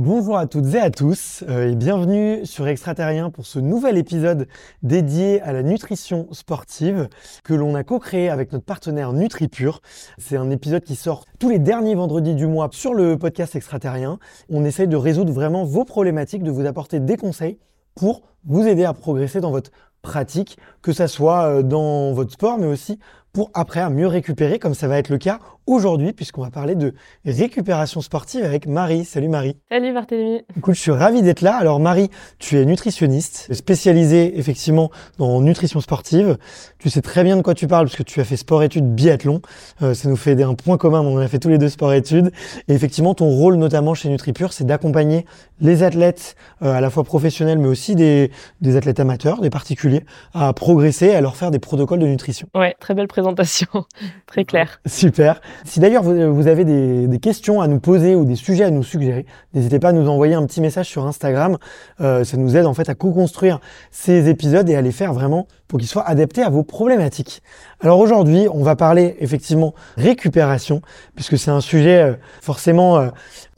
Bonjour 0.00 0.38
à 0.38 0.46
toutes 0.46 0.72
et 0.74 0.78
à 0.78 0.92
tous 0.92 1.42
euh, 1.48 1.72
et 1.72 1.74
bienvenue 1.74 2.46
sur 2.46 2.68
Extraterrien 2.68 3.30
pour 3.30 3.46
ce 3.46 3.58
nouvel 3.58 3.98
épisode 3.98 4.46
dédié 4.84 5.42
à 5.42 5.52
la 5.52 5.64
nutrition 5.64 6.28
sportive 6.30 7.08
que 7.42 7.52
l'on 7.52 7.74
a 7.74 7.82
co-créé 7.82 8.28
avec 8.28 8.52
notre 8.52 8.64
partenaire 8.64 9.12
NutriPure. 9.12 9.80
C'est 10.16 10.36
un 10.36 10.50
épisode 10.50 10.84
qui 10.84 10.94
sort 10.94 11.24
tous 11.40 11.50
les 11.50 11.58
derniers 11.58 11.96
vendredis 11.96 12.36
du 12.36 12.46
mois 12.46 12.68
sur 12.70 12.94
le 12.94 13.18
podcast 13.18 13.56
Extraterrien. 13.56 14.20
On 14.48 14.64
essaye 14.64 14.86
de 14.86 14.96
résoudre 14.96 15.32
vraiment 15.32 15.64
vos 15.64 15.84
problématiques, 15.84 16.44
de 16.44 16.52
vous 16.52 16.64
apporter 16.64 17.00
des 17.00 17.16
conseils 17.16 17.58
pour 17.96 18.22
vous 18.44 18.68
aider 18.68 18.84
à 18.84 18.92
progresser 18.92 19.40
dans 19.40 19.50
votre 19.50 19.72
pratique, 20.02 20.58
que 20.80 20.92
ça 20.92 21.08
soit 21.08 21.46
euh, 21.46 21.62
dans 21.64 22.12
votre 22.12 22.30
sport 22.30 22.56
mais 22.56 22.68
aussi 22.68 23.00
pour 23.32 23.50
après 23.52 23.80
à 23.80 23.90
mieux 23.90 24.06
récupérer 24.06 24.60
comme 24.60 24.74
ça 24.74 24.88
va 24.88 24.98
être 24.98 25.10
le 25.10 25.18
cas 25.18 25.38
aujourd'hui, 25.68 26.12
puisqu'on 26.12 26.42
va 26.42 26.50
parler 26.50 26.74
de 26.74 26.94
récupération 27.24 28.00
sportive 28.00 28.42
avec 28.42 28.66
Marie. 28.66 29.04
Salut 29.04 29.28
Marie. 29.28 29.56
Salut 29.70 29.92
Barthélémy. 29.92 30.40
Écoute, 30.56 30.74
je 30.74 30.80
suis 30.80 30.90
ravi 30.90 31.22
d'être 31.22 31.42
là. 31.42 31.54
Alors 31.56 31.78
Marie, 31.78 32.10
tu 32.38 32.58
es 32.58 32.64
nutritionniste, 32.64 33.52
spécialisée 33.52 34.38
effectivement 34.38 34.90
dans 35.18 35.40
nutrition 35.40 35.80
sportive. 35.80 36.38
Tu 36.78 36.88
sais 36.88 37.02
très 37.02 37.22
bien 37.22 37.36
de 37.36 37.42
quoi 37.42 37.54
tu 37.54 37.66
parles, 37.66 37.86
parce 37.86 37.96
que 37.96 38.02
tu 38.02 38.20
as 38.20 38.24
fait 38.24 38.36
sport-études 38.36 38.94
biathlon. 38.94 39.42
Euh, 39.82 39.94
ça 39.94 40.08
nous 40.08 40.16
fait 40.16 40.42
un 40.42 40.54
point 40.54 40.78
commun, 40.78 41.00
on 41.00 41.18
a 41.18 41.28
fait 41.28 41.38
tous 41.38 41.50
les 41.50 41.58
deux 41.58 41.68
sport-études. 41.68 42.32
Et 42.68 42.72
effectivement, 42.72 43.14
ton 43.14 43.28
rôle 43.28 43.56
notamment 43.56 43.94
chez 43.94 44.08
NutriPure, 44.08 44.52
c'est 44.52 44.64
d'accompagner 44.64 45.26
les 45.60 45.82
athlètes, 45.82 46.34
euh, 46.62 46.72
à 46.72 46.80
la 46.80 46.88
fois 46.88 47.04
professionnels, 47.04 47.58
mais 47.58 47.68
aussi 47.68 47.94
des, 47.94 48.30
des 48.62 48.76
athlètes 48.76 49.00
amateurs, 49.00 49.40
des 49.40 49.50
particuliers, 49.50 50.04
à 50.32 50.52
progresser, 50.54 51.14
à 51.14 51.20
leur 51.20 51.36
faire 51.36 51.50
des 51.50 51.58
protocoles 51.58 51.98
de 51.98 52.06
nutrition. 52.06 52.48
Ouais, 52.54 52.74
très 52.80 52.94
belle 52.94 53.08
présentation, 53.08 53.68
très 54.26 54.44
claire. 54.44 54.80
Super. 54.86 55.40
Si 55.64 55.80
d'ailleurs 55.80 56.02
vous, 56.02 56.46
avez 56.46 56.64
des, 56.64 57.18
questions 57.18 57.60
à 57.60 57.68
nous 57.68 57.80
poser 57.80 58.14
ou 58.14 58.24
des 58.24 58.36
sujets 58.36 58.64
à 58.64 58.70
nous 58.70 58.82
suggérer, 58.82 59.26
n'hésitez 59.54 59.78
pas 59.78 59.88
à 59.88 59.92
nous 59.92 60.08
envoyer 60.08 60.34
un 60.34 60.46
petit 60.46 60.60
message 60.60 60.86
sur 60.86 61.06
Instagram. 61.06 61.58
Euh, 62.00 62.24
ça 62.24 62.36
nous 62.36 62.56
aide 62.56 62.66
en 62.66 62.74
fait 62.74 62.88
à 62.88 62.94
co-construire 62.94 63.60
ces 63.90 64.28
épisodes 64.28 64.68
et 64.68 64.76
à 64.76 64.82
les 64.82 64.92
faire 64.92 65.12
vraiment 65.12 65.46
pour 65.66 65.78
qu'ils 65.78 65.88
soient 65.88 66.06
adaptés 66.06 66.42
à 66.42 66.50
vos 66.50 66.62
problématiques. 66.62 67.42
Alors 67.80 67.98
aujourd'hui, 67.98 68.46
on 68.52 68.62
va 68.62 68.76
parler 68.76 69.16
effectivement 69.20 69.74
récupération, 69.96 70.80
puisque 71.14 71.38
c'est 71.38 71.50
un 71.50 71.60
sujet 71.60 72.02
euh, 72.02 72.14
forcément 72.40 72.98
euh, 72.98 73.08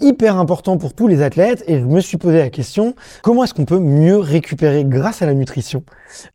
hyper 0.01 0.37
important 0.37 0.77
pour 0.77 0.95
tous 0.95 1.09
les 1.09 1.23
athlètes. 1.23 1.65
Et 1.67 1.79
je 1.79 1.85
me 1.85 2.01
suis 2.01 2.17
posé 2.17 2.39
la 2.39 2.51
question, 2.51 2.95
comment 3.23 3.45
est-ce 3.45 3.55
qu'on 3.55 3.65
peut 3.65 3.79
mieux 3.79 4.19
récupérer 4.19 4.85
grâce 4.85 5.23
à 5.23 5.27
la 5.27 5.35
nutrition? 5.35 5.83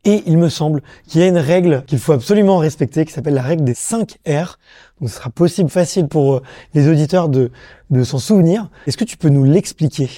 Et 0.04 0.22
il 0.26 0.38
me 0.38 0.48
semble 0.48 0.82
qu'il 1.06 1.20
y 1.20 1.24
a 1.24 1.26
une 1.26 1.38
règle 1.38 1.84
qu'il 1.86 1.98
faut 1.98 2.12
absolument 2.12 2.58
respecter, 2.58 3.04
qui 3.04 3.12
s'appelle 3.12 3.34
la 3.34 3.42
règle 3.42 3.64
des 3.64 3.74
5 3.74 4.18
R. 4.26 4.58
Donc 5.00 5.10
ce 5.10 5.16
sera 5.16 5.30
possible, 5.30 5.70
facile 5.70 6.08
pour 6.08 6.36
euh, 6.36 6.42
les 6.74 6.88
auditeurs 6.88 7.28
de, 7.28 7.50
de 7.90 8.04
s'en 8.04 8.18
souvenir. 8.18 8.70
Est-ce 8.86 8.96
que 8.96 9.04
tu 9.04 9.16
peux 9.16 9.28
nous 9.28 9.44
l'expliquer? 9.44 10.08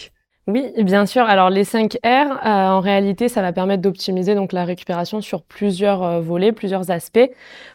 Oui, 0.49 0.73
bien 0.83 1.05
sûr. 1.05 1.25
Alors 1.25 1.51
les 1.51 1.63
5 1.63 1.99
R, 2.03 2.07
euh, 2.07 2.33
en 2.45 2.81
réalité, 2.81 3.29
ça 3.29 3.43
va 3.43 3.53
permettre 3.53 3.83
d'optimiser 3.83 4.35
donc 4.35 4.53
la 4.53 4.65
récupération 4.65 5.21
sur 5.21 5.43
plusieurs 5.43 6.03
euh, 6.03 6.21
volets, 6.21 6.53
plusieurs 6.53 6.91
aspects. 6.91 7.31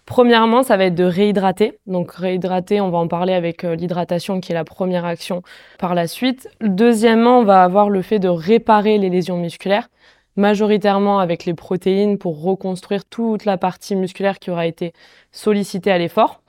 Premièrement, 0.05 0.63
ça 0.63 0.75
va 0.75 0.85
être 0.85 0.95
de 0.95 1.03
réhydrater. 1.03 1.77
Donc 1.85 2.11
réhydrater, 2.11 2.81
on 2.81 2.89
va 2.89 2.97
en 2.97 3.07
parler 3.07 3.33
avec 3.33 3.63
l'hydratation 3.63 4.41
qui 4.41 4.51
est 4.51 4.55
la 4.55 4.63
première 4.65 5.05
action 5.05 5.43
par 5.77 5.93
la 5.93 6.07
suite. 6.07 6.49
Deuxièmement, 6.61 7.39
on 7.39 7.43
va 7.43 7.63
avoir 7.63 7.89
le 7.89 8.01
fait 8.01 8.19
de 8.19 8.27
réparer 8.27 8.97
les 8.97 9.09
lésions 9.09 9.37
musculaires 9.37 9.87
majoritairement 10.35 11.19
avec 11.19 11.45
les 11.45 11.53
protéines 11.53 12.17
pour 12.17 12.41
reconstruire 12.41 13.05
toute 13.05 13.45
la 13.45 13.57
partie 13.57 13.95
musculaire 13.95 14.39
qui 14.39 14.49
aura 14.51 14.65
été 14.65 14.93
sollicitée 15.31 15.91
à 15.91 15.97
l'effort. 15.97 16.42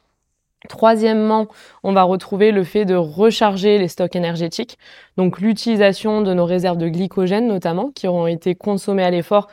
Troisièmement, 0.69 1.49
on 1.82 1.93
va 1.93 2.05
retrouver 2.05 2.50
le 2.50 2.64
fait 2.64 2.84
de 2.84 2.94
recharger 2.94 3.78
les 3.78 3.88
stocks 3.88 4.16
énergétiques, 4.16 4.78
donc 5.16 5.40
l'utilisation 5.40 6.22
de 6.22 6.32
nos 6.32 6.46
réserves 6.46 6.78
de 6.78 6.88
glycogène 6.88 7.46
notamment, 7.46 7.90
qui 7.90 8.08
auront 8.08 8.26
été 8.26 8.55
consommées 8.55 9.05
à 9.05 9.11
l'effort 9.11 9.49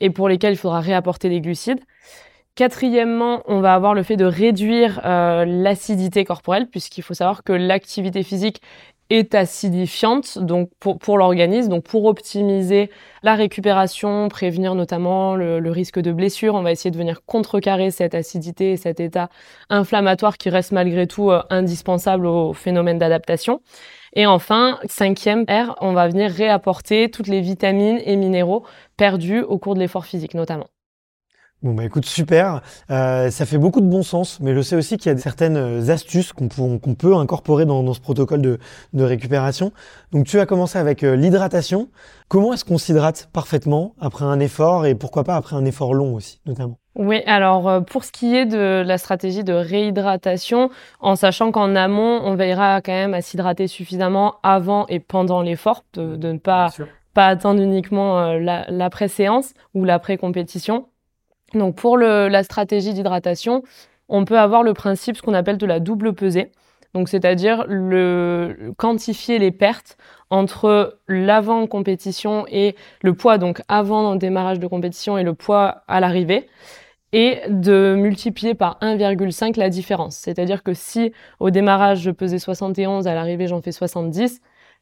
et 0.00 0.10
pour 0.10 0.28
lesquelles 0.28 0.54
il 0.54 0.58
faudra 0.58 0.80
réapporter 0.80 1.28
des 1.28 1.40
glucides. 1.40 1.80
Quatrièmement, 2.56 3.42
on 3.46 3.60
va 3.60 3.74
avoir 3.74 3.92
le 3.92 4.02
fait 4.02 4.16
de 4.16 4.24
réduire 4.24 5.00
euh, 5.04 5.44
l'acidité 5.44 6.24
corporelle, 6.24 6.68
puisqu'il 6.68 7.02
faut 7.02 7.14
savoir 7.14 7.44
que 7.44 7.52
l'activité 7.52 8.22
physique 8.22 8.62
est 9.10 9.34
acidifiante 9.34 10.38
donc 10.38 10.70
pour, 10.80 10.98
pour 10.98 11.18
l'organisme. 11.18 11.70
Donc 11.70 11.84
pour 11.84 12.04
optimiser 12.06 12.90
la 13.22 13.34
récupération, 13.34 14.28
prévenir 14.28 14.74
notamment 14.74 15.36
le, 15.36 15.60
le, 15.60 15.70
risque 15.70 16.00
de 16.00 16.12
blessure, 16.12 16.54
on 16.54 16.62
va 16.62 16.72
essayer 16.72 16.90
de 16.90 16.98
venir 16.98 17.24
contrecarrer 17.24 17.90
cette 17.90 18.14
acidité 18.14 18.72
et 18.72 18.76
cet 18.76 19.00
état 19.00 19.28
inflammatoire 19.70 20.38
qui 20.38 20.50
reste 20.50 20.72
malgré 20.72 21.06
tout 21.06 21.30
euh, 21.30 21.42
indispensable 21.50 22.26
au 22.26 22.52
phénomène 22.52 22.98
d'adaptation. 22.98 23.60
Et 24.14 24.26
enfin, 24.26 24.78
cinquième 24.86 25.44
R, 25.48 25.76
on 25.80 25.92
va 25.92 26.08
venir 26.08 26.30
réapporter 26.30 27.10
toutes 27.10 27.28
les 27.28 27.40
vitamines 27.40 28.00
et 28.04 28.16
minéraux 28.16 28.64
perdus 28.96 29.42
au 29.42 29.58
cours 29.58 29.74
de 29.74 29.80
l'effort 29.80 30.06
physique 30.06 30.34
notamment. 30.34 30.68
Bon 31.62 31.72
bah 31.72 31.84
écoute 31.84 32.04
super, 32.04 32.60
euh, 32.90 33.30
ça 33.30 33.46
fait 33.46 33.56
beaucoup 33.56 33.80
de 33.80 33.86
bon 33.86 34.02
sens, 34.02 34.40
mais 34.40 34.54
je 34.54 34.60
sais 34.60 34.76
aussi 34.76 34.98
qu'il 34.98 35.10
y 35.10 35.14
a 35.14 35.18
certaines 35.18 35.56
euh, 35.56 35.88
astuces 35.88 36.34
qu'on 36.34 36.48
peut, 36.48 37.16
incorporer 37.16 37.64
dans, 37.64 37.94
ce 37.94 38.00
protocole 38.00 38.42
de, 38.42 38.58
récupération. 38.94 39.72
Donc 40.12 40.26
tu 40.26 40.38
as 40.38 40.44
commencé 40.44 40.78
avec 40.78 41.02
euh, 41.02 41.16
l'hydratation. 41.16 41.88
Comment 42.28 42.52
est-ce 42.52 42.66
qu'on 42.66 42.76
s'hydrate 42.76 43.30
parfaitement 43.32 43.94
après 43.98 44.26
un 44.26 44.38
effort 44.38 44.84
et 44.84 44.94
pourquoi 44.94 45.24
pas 45.24 45.34
après 45.34 45.56
un 45.56 45.64
effort 45.64 45.94
long 45.94 46.14
aussi 46.14 46.40
notamment? 46.44 46.76
Oui, 46.94 47.22
alors 47.26 47.84
pour 47.86 48.04
ce 48.04 48.12
qui 48.12 48.36
est 48.36 48.46
de 48.46 48.82
la 48.86 48.98
stratégie 48.98 49.42
de 49.42 49.54
réhydratation, 49.54 50.70
en 51.00 51.16
sachant 51.16 51.52
qu'en 51.52 51.74
amont, 51.74 52.20
on 52.22 52.34
veillera 52.34 52.82
quand 52.82 52.92
même 52.92 53.14
à 53.14 53.22
s'hydrater 53.22 53.66
suffisamment 53.66 54.34
avant 54.42 54.86
et 54.88 55.00
pendant 55.00 55.40
l'effort, 55.40 55.84
de, 55.94 56.16
ne 56.16 56.38
pas, 56.38 56.68
pas 57.14 57.26
attendre 57.26 57.62
uniquement 57.62 58.34
l'après-séance 58.34 59.52
ou 59.74 59.84
l'après-compétition. 59.84 60.86
Donc 61.54 61.76
pour 61.76 61.96
la 61.98 62.42
stratégie 62.42 62.92
d'hydratation, 62.92 63.62
on 64.08 64.24
peut 64.24 64.38
avoir 64.38 64.62
le 64.62 64.74
principe 64.74 65.16
ce 65.16 65.22
qu'on 65.22 65.34
appelle 65.34 65.58
de 65.58 65.66
la 65.66 65.80
double 65.80 66.12
pesée. 66.12 66.50
Donc 66.94 67.08
c'est-à-dire 67.08 67.66
quantifier 68.78 69.38
les 69.38 69.50
pertes 69.50 69.98
entre 70.30 70.98
l'avant 71.08 71.66
compétition 71.66 72.46
et 72.48 72.74
le 73.02 73.14
poids 73.14 73.38
donc 73.38 73.60
avant 73.68 74.12
le 74.12 74.18
démarrage 74.18 74.58
de 74.58 74.66
compétition 74.66 75.18
et 75.18 75.22
le 75.22 75.34
poids 75.34 75.82
à 75.88 76.00
l'arrivée 76.00 76.48
et 77.12 77.40
de 77.48 77.94
multiplier 77.96 78.54
par 78.54 78.78
1,5 78.80 79.58
la 79.58 79.68
différence. 79.68 80.16
C'est-à-dire 80.16 80.62
que 80.62 80.74
si 80.74 81.12
au 81.38 81.50
démarrage 81.50 82.00
je 82.00 82.10
pesais 82.10 82.38
71, 82.38 83.06
à 83.06 83.14
l'arrivée 83.14 83.46
j'en 83.46 83.60
fais 83.60 83.72
70, 83.72 84.40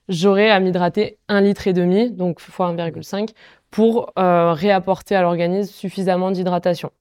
j'aurai 0.09 0.51
à 0.51 0.61
m'hydrater 0.61 1.19
un 1.29 1.41
litre 1.41 1.67
et 1.67 1.73
demi, 1.73 2.11
donc 2.11 2.41
fois 2.41 2.73
1,5, 2.73 3.31
pour 3.75 4.13
euh, 4.21 4.53
réapporter 4.53 5.17
à 5.17 5.23
l'organisme 5.23 5.73
suffisamment 5.73 6.31
d'hydratation. 6.31 6.93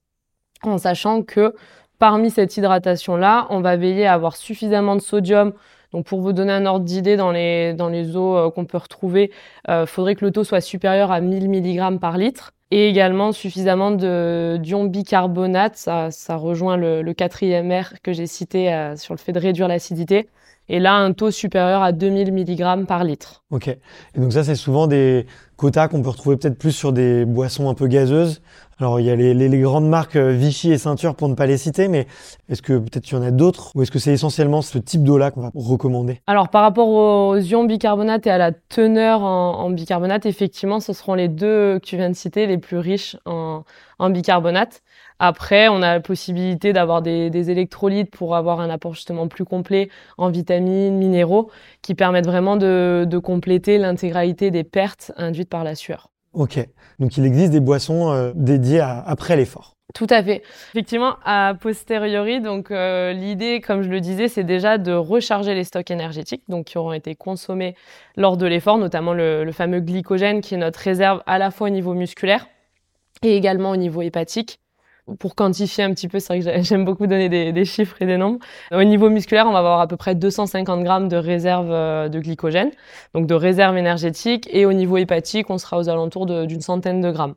En 0.64 0.76
sachant 0.76 1.22
que 1.22 1.54
parmi 2.00 2.32
cette 2.32 2.56
hydratation-là, 2.56 3.46
on 3.50 3.60
va 3.60 3.76
veiller 3.76 4.06
à 4.06 4.14
avoir 4.14 4.34
suffisamment 4.34 4.96
de 4.96 5.00
sodium. 5.00 5.52
Donc 5.92 6.04
pour 6.04 6.20
vous 6.20 6.32
donner 6.32 6.52
un 6.52 6.66
ordre 6.66 6.84
d'idée 6.84 7.16
dans 7.16 7.30
les, 7.30 7.74
dans 7.74 7.88
les 7.88 8.16
eaux 8.16 8.36
euh, 8.36 8.50
qu'on 8.50 8.64
peut 8.64 8.78
retrouver, 8.78 9.30
il 9.68 9.70
euh, 9.70 9.86
faudrait 9.86 10.16
que 10.16 10.24
le 10.24 10.32
taux 10.32 10.42
soit 10.42 10.60
supérieur 10.60 11.12
à 11.12 11.20
1000 11.20 11.48
mg 11.48 12.00
par 12.00 12.18
litre 12.18 12.50
et 12.72 12.88
également 12.88 13.30
suffisamment 13.30 13.92
d'ion 13.92 14.82
bicarbonate. 14.82 15.76
Ça, 15.76 16.10
ça 16.10 16.34
rejoint 16.34 16.76
le 16.76 17.12
quatrième 17.12 17.70
R 17.70 17.92
que 18.02 18.12
j'ai 18.12 18.26
cité 18.26 18.92
sur 18.96 19.14
le 19.14 19.18
fait 19.18 19.30
de 19.30 19.38
réduire 19.38 19.68
l'acidité 19.68 20.28
et 20.68 20.78
là 20.78 20.94
un 20.94 21.12
taux 21.12 21.30
supérieur 21.30 21.82
à 21.82 21.92
2000 21.92 22.32
mg 22.32 22.86
par 22.86 23.04
litre. 23.04 23.42
Ok. 23.50 23.68
Et 23.68 23.78
donc 24.16 24.32
ça 24.32 24.44
c'est 24.44 24.54
souvent 24.54 24.86
des 24.86 25.26
quotas 25.56 25.88
qu'on 25.88 26.02
peut 26.02 26.10
retrouver 26.10 26.36
peut-être 26.36 26.58
plus 26.58 26.72
sur 26.72 26.92
des 26.92 27.24
boissons 27.24 27.68
un 27.68 27.74
peu 27.74 27.86
gazeuses. 27.86 28.40
Alors 28.80 28.98
il 28.98 29.06
y 29.06 29.10
a 29.10 29.14
les, 29.14 29.34
les, 29.34 29.60
grandes 29.60 29.88
marques 29.88 30.16
euh, 30.16 30.32
Vichy 30.32 30.72
et 30.72 30.78
Ceinture 30.78 31.14
pour 31.14 31.28
ne 31.28 31.34
pas 31.34 31.46
les 31.46 31.56
citer, 31.56 31.86
mais 31.86 32.08
est-ce 32.48 32.60
que 32.60 32.76
peut-être 32.76 33.08
il 33.08 33.14
y 33.14 33.16
en 33.16 33.22
a 33.22 33.30
d'autres? 33.30 33.70
Ou 33.76 33.82
est-ce 33.82 33.92
que 33.92 34.00
c'est 34.00 34.12
essentiellement 34.12 34.62
ce 34.62 34.78
type 34.78 35.04
d'eau-là 35.04 35.30
qu'on 35.30 35.42
va 35.42 35.50
recommander? 35.54 36.20
Alors 36.26 36.48
par 36.48 36.62
rapport 36.62 36.88
aux 36.88 37.36
ions 37.36 37.64
bicarbonate 37.64 38.26
et 38.26 38.30
à 38.30 38.38
la 38.38 38.50
teneur 38.50 39.22
en, 39.22 39.60
en, 39.60 39.70
bicarbonate, 39.70 40.26
effectivement 40.26 40.80
ce 40.80 40.92
seront 40.92 41.14
les 41.14 41.28
deux 41.28 41.78
que 41.78 41.84
tu 41.84 41.96
viens 41.96 42.10
de 42.10 42.16
citer 42.16 42.46
les 42.46 42.58
plus 42.58 42.78
riches 42.78 43.16
en, 43.26 43.62
en 44.00 44.10
bicarbonate. 44.10 44.82
Après, 45.18 45.68
on 45.68 45.76
a 45.76 45.94
la 45.94 46.00
possibilité 46.00 46.72
d'avoir 46.72 47.02
des, 47.02 47.50
électrolytes 47.50 48.10
pour 48.10 48.34
avoir 48.34 48.60
un 48.60 48.70
apport 48.70 48.94
justement 48.94 49.28
plus 49.28 49.44
complet 49.44 49.88
en 50.18 50.28
vitamines, 50.28 50.96
minéraux, 50.96 51.50
qui 51.82 51.94
permettent 51.94 52.26
vraiment 52.26 52.56
de, 52.56 53.18
compléter 53.22 53.78
l'intégralité 53.78 54.50
des 54.50 54.64
pertes 54.64 55.12
induites 55.16 55.48
par 55.48 55.64
la 55.64 55.74
sueur. 55.74 56.10
Ok, 56.32 56.58
donc 56.98 57.16
il 57.16 57.24
existe 57.24 57.52
des 57.52 57.60
boissons 57.60 58.10
euh, 58.10 58.32
dédiées 58.34 58.80
après 58.80 59.36
l'effort. 59.36 59.76
Tout 59.94 60.08
à 60.10 60.24
fait. 60.24 60.42
Effectivement, 60.72 61.14
a 61.24 61.54
posteriori, 61.54 62.40
donc 62.40 62.72
euh, 62.72 63.12
l'idée, 63.12 63.60
comme 63.60 63.82
je 63.82 63.88
le 63.88 64.00
disais, 64.00 64.26
c'est 64.26 64.42
déjà 64.42 64.76
de 64.76 64.92
recharger 64.92 65.54
les 65.54 65.62
stocks 65.62 65.92
énergétiques, 65.92 66.42
donc 66.48 66.66
qui 66.66 66.78
auront 66.78 66.92
été 66.92 67.14
consommés 67.14 67.76
lors 68.16 68.36
de 68.36 68.46
l'effort, 68.46 68.78
notamment 68.78 69.12
le 69.14 69.52
fameux 69.52 69.78
glycogène 69.78 70.40
qui 70.40 70.54
est 70.54 70.58
notre 70.58 70.80
réserve 70.80 71.22
à 71.26 71.38
la 71.38 71.52
fois 71.52 71.68
au 71.68 71.70
niveau 71.70 71.94
musculaire 71.94 72.48
et 73.22 73.36
également 73.36 73.70
au 73.70 73.76
niveau 73.76 74.02
hépatique 74.02 74.58
pour 75.18 75.34
quantifier 75.34 75.84
un 75.84 75.92
petit 75.92 76.08
peu, 76.08 76.18
c'est 76.18 76.38
vrai 76.38 76.58
que 76.58 76.62
j'aime 76.62 76.84
beaucoup 76.84 77.06
donner 77.06 77.28
des, 77.52 77.64
chiffres 77.64 77.96
et 78.00 78.06
des 78.06 78.16
nombres. 78.16 78.38
Au 78.72 78.82
niveau 78.84 79.10
musculaire, 79.10 79.46
on 79.46 79.52
va 79.52 79.58
avoir 79.58 79.80
à 79.80 79.86
peu 79.86 79.96
près 79.96 80.14
250 80.14 80.82
grammes 80.82 81.08
de 81.08 81.16
réserve 81.16 81.70
euh, 81.70 82.08
de 82.08 82.20
glycogène, 82.20 82.70
donc 83.14 83.26
de 83.26 83.34
réserve 83.34 83.76
énergétique, 83.76 84.48
et 84.50 84.66
au 84.66 84.72
niveau 84.72 84.96
hépatique, 84.96 85.50
on 85.50 85.58
sera 85.58 85.78
aux 85.78 85.88
alentours 85.88 86.26
d'une 86.26 86.60
centaine 86.60 87.00
de 87.00 87.10
grammes. 87.10 87.34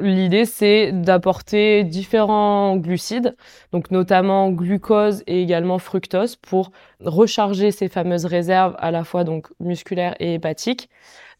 L'idée, 0.00 0.44
c'est 0.44 0.90
d'apporter 0.90 1.84
différents 1.84 2.76
glucides, 2.76 3.36
donc 3.70 3.92
notamment 3.92 4.50
glucose 4.50 5.22
et 5.28 5.40
également 5.40 5.78
fructose, 5.78 6.34
pour 6.34 6.72
recharger 6.98 7.70
ces 7.70 7.88
fameuses 7.88 8.24
réserves 8.24 8.74
à 8.78 8.90
la 8.90 9.04
fois 9.04 9.22
donc 9.22 9.46
musculaires 9.60 10.16
et 10.18 10.34
hépatiques, 10.34 10.90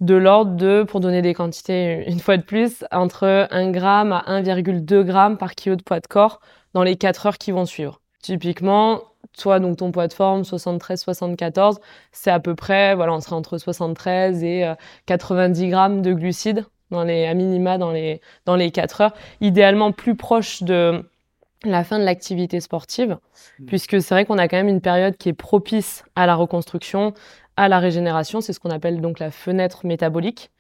de 0.01 0.15
l'ordre 0.15 0.55
de, 0.55 0.85
pour 0.85 1.01
donner 1.01 1.21
des 1.21 1.35
quantités 1.35 2.05
une 2.09 2.21
fois 2.21 2.37
de 2.37 2.43
plus, 2.43 2.85
entre 2.93 3.49
1 3.51 3.73
g 3.73 3.81
à 3.81 4.05
1,2 4.05 5.07
g 5.07 5.37
par 5.37 5.57
kilo 5.57 5.75
de 5.75 5.83
poids 5.83 5.99
de 5.99 6.07
corps 6.07 6.41
dans 6.75 6.85
les 6.85 6.95
4 6.95 7.27
heures 7.27 7.39
qui 7.39 7.51
vont 7.51 7.67
suivre. 7.67 8.01
Typiquement, 8.23 9.03
toi, 9.37 9.59
donc 9.59 9.79
ton 9.79 9.91
poids 9.91 10.07
de 10.07 10.13
forme 10.13 10.43
73-74, 10.43 11.79
c'est 12.13 12.31
à 12.31 12.39
peu 12.39 12.55
près, 12.55 12.95
voilà, 12.95 13.15
on 13.15 13.21
serait 13.21 13.35
entre 13.35 13.59
73 13.59 14.45
et 14.45 14.73
90 15.07 15.65
euh, 15.65 15.69
grammes 15.71 16.03
de 16.03 16.13
glucides 16.13 16.65
dans 16.91 17.05
les, 17.05 17.27
à 17.27 17.35
minima 17.35 17.79
dans 17.79 17.91
les, 17.91 18.21
dans 18.47 18.57
les 18.57 18.71
4 18.71 19.01
heures. 19.01 19.15
Idéalement 19.41 19.93
plus 19.93 20.15
proche 20.15 20.63
de 20.63 21.05
la 21.65 21.85
fin 21.85 21.99
de 21.99 22.05
l'activité 22.05 22.61
sportive, 22.61 23.17
mmh. 23.59 23.67
puisque 23.67 24.03
c'est 24.03 24.15
vrai 24.15 24.25
qu'on 24.25 24.39
a 24.39 24.49
quand 24.49 24.57
même 24.57 24.69
une 24.69 24.81
période 24.81 25.17
qui 25.17 25.31
est 25.31 25.35
propice 25.35 26.05
à 26.15 26.27
la 26.27 26.35
reconstruction, 26.35 27.15
à 27.57 27.69
la 27.69 27.79
régénération. 27.79 28.41
C'est 28.41 28.53
ce 28.53 28.61
qu'on 28.61 28.71
appelle 28.71 29.01
donc 29.01 29.19
la 29.19 29.31
fenêtre 29.31 29.87
métabolique, 29.87 30.51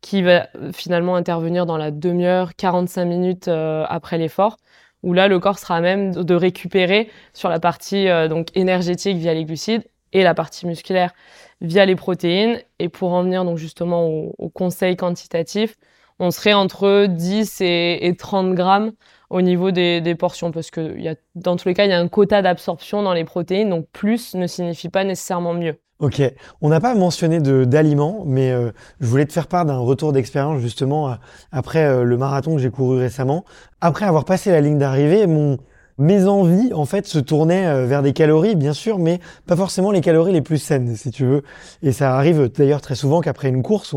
qui 0.00 0.22
va 0.22 0.48
euh, 0.56 0.72
finalement 0.72 1.16
intervenir 1.16 1.66
dans 1.66 1.76
la 1.76 1.90
demi-heure, 1.90 2.54
45 2.56 3.04
minutes 3.04 3.48
euh, 3.48 3.84
après 3.88 4.18
l'effort, 4.18 4.56
où 5.02 5.12
là, 5.12 5.28
le 5.28 5.38
corps 5.38 5.58
sera 5.58 5.76
à 5.76 5.80
même 5.80 6.12
de 6.12 6.34
récupérer 6.34 7.10
sur 7.32 7.48
la 7.48 7.60
partie 7.60 8.08
euh, 8.08 8.28
donc 8.28 8.48
énergétique 8.54 9.16
via 9.16 9.34
les 9.34 9.44
glucides 9.44 9.84
et 10.14 10.22
la 10.22 10.32
partie 10.32 10.66
musculaire 10.66 11.12
via 11.60 11.84
les 11.84 11.96
protéines. 11.96 12.58
Et 12.78 12.88
pour 12.88 13.12
en 13.12 13.22
venir 13.22 13.44
donc 13.44 13.58
justement 13.58 14.06
au, 14.06 14.48
conseil 14.48 14.96
quantitatif, 14.96 15.76
on 16.18 16.30
serait 16.30 16.54
entre 16.54 17.06
10 17.06 17.60
et, 17.60 18.14
30 18.18 18.54
grammes 18.54 18.92
au 19.30 19.42
niveau 19.42 19.72
des, 19.72 20.14
portions, 20.18 20.52
parce 20.52 20.70
que 20.70 20.96
y 20.98 21.08
a, 21.08 21.16
dans 21.34 21.56
tous 21.56 21.68
les 21.68 21.74
cas, 21.74 21.84
il 21.84 21.90
y 21.90 21.92
a 21.92 21.98
un 21.98 22.08
quota 22.08 22.40
d'absorption 22.40 23.02
dans 23.02 23.12
les 23.12 23.24
protéines, 23.24 23.68
donc 23.68 23.86
plus 23.92 24.34
ne 24.34 24.46
signifie 24.46 24.88
pas 24.88 25.04
nécessairement 25.04 25.54
mieux. 25.54 25.76
Ok, 26.00 26.20
on 26.60 26.68
n'a 26.68 26.80
pas 26.80 26.94
mentionné 26.94 27.40
d'aliments, 27.40 28.24
mais 28.26 28.50
euh, 28.50 28.72
je 29.00 29.06
voulais 29.06 29.26
te 29.26 29.32
faire 29.32 29.46
part 29.46 29.64
d'un 29.64 29.78
retour 29.78 30.12
d'expérience 30.12 30.60
justement 30.60 31.16
après 31.52 31.84
euh, 31.84 32.02
le 32.02 32.16
marathon 32.16 32.56
que 32.56 32.60
j'ai 32.60 32.70
couru 32.70 32.98
récemment. 32.98 33.44
Après 33.80 34.04
avoir 34.04 34.24
passé 34.24 34.50
la 34.50 34.60
ligne 34.60 34.76
d'arrivée, 34.76 35.26
mon, 35.26 35.58
mes 35.98 36.26
envies 36.26 36.72
en 36.72 36.84
fait 36.84 37.06
se 37.06 37.18
tournaient 37.18 37.66
euh, 37.66 37.86
vers 37.86 38.02
des 38.02 38.12
calories 38.12 38.56
bien 38.56 38.72
sûr 38.72 38.98
mais 38.98 39.20
pas 39.46 39.56
forcément 39.56 39.90
les 39.90 40.00
calories 40.00 40.32
les 40.32 40.42
plus 40.42 40.58
saines 40.58 40.96
si 40.96 41.10
tu 41.10 41.24
veux. 41.24 41.42
Et 41.82 41.92
ça 41.92 42.16
arrive 42.16 42.48
d'ailleurs 42.48 42.80
très 42.80 42.94
souvent 42.94 43.20
qu'après 43.20 43.48
une 43.48 43.62
course 43.62 43.94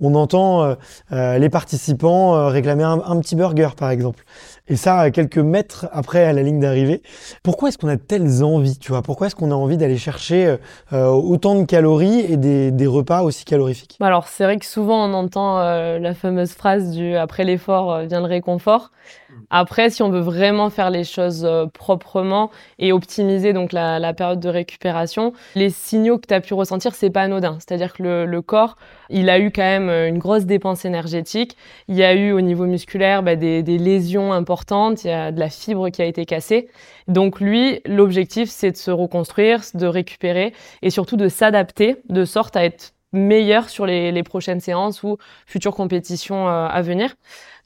on, 0.00 0.14
entend 0.14 0.62
euh, 0.62 0.74
euh, 1.12 1.38
les 1.38 1.48
participants 1.48 2.48
réclamer 2.48 2.84
un, 2.84 3.20
petit 3.20 3.34
burger 3.34 3.70
par 3.76 3.90
exemple. 3.90 4.24
Et 4.68 4.76
ça 4.76 5.10
quelques 5.10 5.38
mètres 5.38 5.88
après 5.92 6.24
à 6.24 6.32
la 6.32 6.42
ligne 6.42 6.60
d'arrivée 6.60 7.02
pourquoi 7.42 7.70
est-ce 7.70 7.78
qu'on 7.78 7.88
a 7.88 7.96
telles 7.96 8.44
envies 8.44 8.78
tu 8.78 8.92
vois? 8.92 9.02
Pourquoi 9.02 9.28
est-ce 9.28 9.34
qu'on 9.34 9.50
a 9.50 9.54
envie 9.54 9.78
d'aller 9.78 9.96
chercher 9.96 10.56
autant 10.92 11.54
de 11.54 11.64
calories 11.64 12.20
et 12.20 12.36
des, 12.36 12.70
des 12.70 12.86
repas 12.86 13.22
aussi 13.22 13.44
calorifiques? 13.44 13.96
Bah 14.00 14.06
alors 14.06 14.28
c'est 14.28 14.44
vrai 14.44 14.58
que 14.58 14.66
souvent 14.66 15.08
on 15.08 15.14
entend 15.14 15.58
la 15.58 16.14
fameuse 16.14 16.52
phrase 16.52 16.90
du 16.90 17.16
après 17.16 17.44
l'effort 17.44 18.00
vient 18.02 18.20
le 18.20 18.26
réconfort 18.26 18.90
après, 19.50 19.90
si 19.90 20.02
on 20.02 20.10
veut 20.10 20.20
vraiment 20.20 20.70
faire 20.70 20.90
les 20.90 21.04
choses 21.04 21.44
euh, 21.44 21.66
proprement 21.66 22.50
et 22.78 22.92
optimiser 22.92 23.52
donc 23.52 23.72
la, 23.72 24.12
période 24.14 24.40
de 24.40 24.48
récupération, 24.48 25.32
les 25.54 25.70
signaux 25.70 26.18
que 26.18 26.26
tu 26.26 26.34
as 26.34 26.40
pu 26.40 26.54
ressentir, 26.54 26.94
c'est 26.94 27.10
pas 27.10 27.22
anodin. 27.22 27.58
C'est-à-dire 27.60 27.92
que 27.92 28.02
le, 28.02 28.26
le, 28.26 28.42
corps, 28.42 28.76
il 29.10 29.30
a 29.30 29.38
eu 29.38 29.50
quand 29.50 29.62
même 29.62 29.88
euh, 29.88 30.08
une 30.08 30.18
grosse 30.18 30.44
dépense 30.44 30.84
énergétique. 30.84 31.56
Il 31.88 31.96
y 31.96 32.04
a 32.04 32.14
eu 32.14 32.32
au 32.32 32.40
niveau 32.40 32.66
musculaire 32.66 33.22
bah, 33.22 33.36
des, 33.36 33.62
des 33.62 33.78
lésions 33.78 34.32
importantes, 34.32 35.04
il 35.04 35.08
y 35.08 35.12
a 35.12 35.32
de 35.32 35.40
la 35.40 35.50
fibre 35.50 35.88
qui 35.90 36.02
a 36.02 36.04
été 36.04 36.24
cassée. 36.24 36.68
Donc 37.06 37.40
lui, 37.40 37.80
l'objectif, 37.86 38.50
c'est 38.50 38.72
de 38.72 38.76
se 38.76 38.90
reconstruire, 38.90 39.62
de 39.74 39.86
récupérer 39.86 40.52
et 40.82 40.90
surtout 40.90 41.16
de 41.16 41.28
s'adapter 41.28 41.96
de 42.08 42.24
sorte 42.24 42.56
à 42.56 42.64
être 42.64 42.92
meilleur 43.12 43.68
sur 43.68 43.86
les, 43.86 44.12
les, 44.12 44.22
prochaines 44.22 44.60
séances 44.60 45.02
ou 45.02 45.16
futures 45.46 45.74
compétitions 45.74 46.48
euh, 46.48 46.66
à 46.66 46.82
venir. 46.82 47.14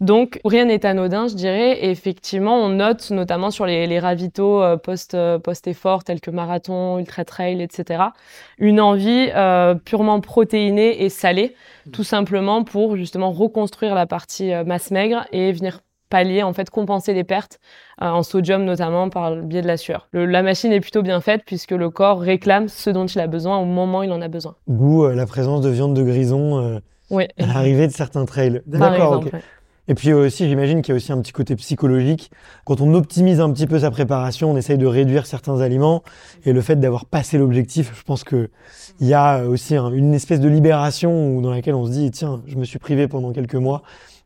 Donc 0.01 0.41
rien 0.45 0.65
n'est 0.65 0.85
anodin, 0.87 1.29
je 1.29 1.35
dirais. 1.35 1.79
Et 1.85 1.91
effectivement, 1.91 2.57
on 2.57 2.69
note 2.69 3.11
notamment 3.11 3.51
sur 3.51 3.67
les, 3.67 3.87
les 3.87 3.99
ravitaux 3.99 4.63
euh, 4.63 4.77
post 4.77 5.15
euh, 5.15 5.39
post 5.39 5.67
effort 5.67 6.05
tels 6.05 6.21
que 6.21 6.31
marathon, 6.31 6.99
ultra 6.99 7.25
trail, 7.25 7.63
etc. 7.63 8.05
Une 8.59 8.81
envie 8.81 9.31
purement 9.85 10.21
protéinée 10.21 11.05
et 11.05 11.09
salée, 11.09 11.55
tout 11.93 12.05
simplement 12.05 12.65
pour 12.65 12.97
justement 12.97 13.33
reconstruire 13.33 13.95
la 13.95 14.07
partie 14.07 14.53
masse 14.65 14.91
maigre 14.91 15.27
et 15.33 15.53
venir 15.53 15.81
pallier, 16.13 16.43
en 16.43 16.53
fait, 16.53 16.71
compenser 16.71 17.15
les 17.15 17.25
pertes 17.25 17.59
en 17.99 18.23
sodium 18.23 18.65
notamment 18.65 19.09
par 19.09 19.35
le 19.35 19.43
biais 19.43 19.63
de 19.63 19.67
la 19.67 19.77
sueur. 19.77 20.09
la 20.13 20.43
machine 20.43 20.73
est 20.73 20.81
plutôt 20.81 21.03
bien 21.03 21.21
faite 21.21 21.43
puisque 21.47 21.71
le 21.73 21.89
corps 21.89 22.21
réclame 22.21 22.69
ce 22.69 22.91
dont 22.91 23.07
il 23.07 23.21
a 23.21 23.27
besoin 23.27 23.59
au 23.59 23.65
moment 23.65 24.01
où 24.01 24.03
il 24.03 24.13
en 24.13 24.21
a 24.21 24.29
besoin. 24.29 24.55
D'où 24.67 25.09
la 25.09 25.27
présence 25.27 25.63
de 25.63 25.71
viande 25.71 25.95
de 25.95 26.03
grison 26.03 26.81
oui. 27.11 27.25
à 27.39 27.47
l'arrivée 27.47 27.87
de 27.87 27.93
certains 27.93 28.25
trails. 28.25 28.61
D'accord. 28.67 29.25
Et 29.89 29.95
puis 29.95 30.13
aussi, 30.13 30.49
j'imagine 30.49 30.81
qu'il 30.81 30.93
y 30.93 30.95
a 30.95 30.97
aussi 30.97 31.11
un 31.11 31.21
petit 31.21 31.33
côté 31.33 31.57
psychologique. 31.57 32.31
Quand 32.65 32.81
on 32.81 32.95
optimise 32.95 33.41
un 33.41 33.53
petit 33.53 33.67
peu 33.67 33.81
sa 33.81 33.91
préparation, 33.91 34.53
on 34.53 34.57
essaye 34.57 34.79
de 34.79 34.87
réduire 34.87 35.27
certains 35.27 35.61
aliments. 35.61 36.05
Et 36.45 36.53
le 36.53 36.61
fait 36.61 36.77
d'avoir 36.77 37.05
passé 37.05 37.37
l'objectif, 37.37 37.93
je 37.95 38.03
pense 38.05 38.23
qu'il 38.23 38.49
y 39.01 39.13
a 39.13 39.45
aussi 39.45 39.75
une 39.75 40.15
espèce 40.15 40.39
de 40.39 40.49
libération 40.49 41.41
dans 41.41 41.51
laquelle 41.51 41.75
on 41.75 41.85
se 41.87 41.91
dit, 41.91 42.11
tiens, 42.13 42.43
je 42.47 42.57
me 42.57 42.65
suis 42.65 42.79
privé 42.79 43.09
pendant 43.09 43.33
quelques 43.33 43.57
mois. 43.57 43.83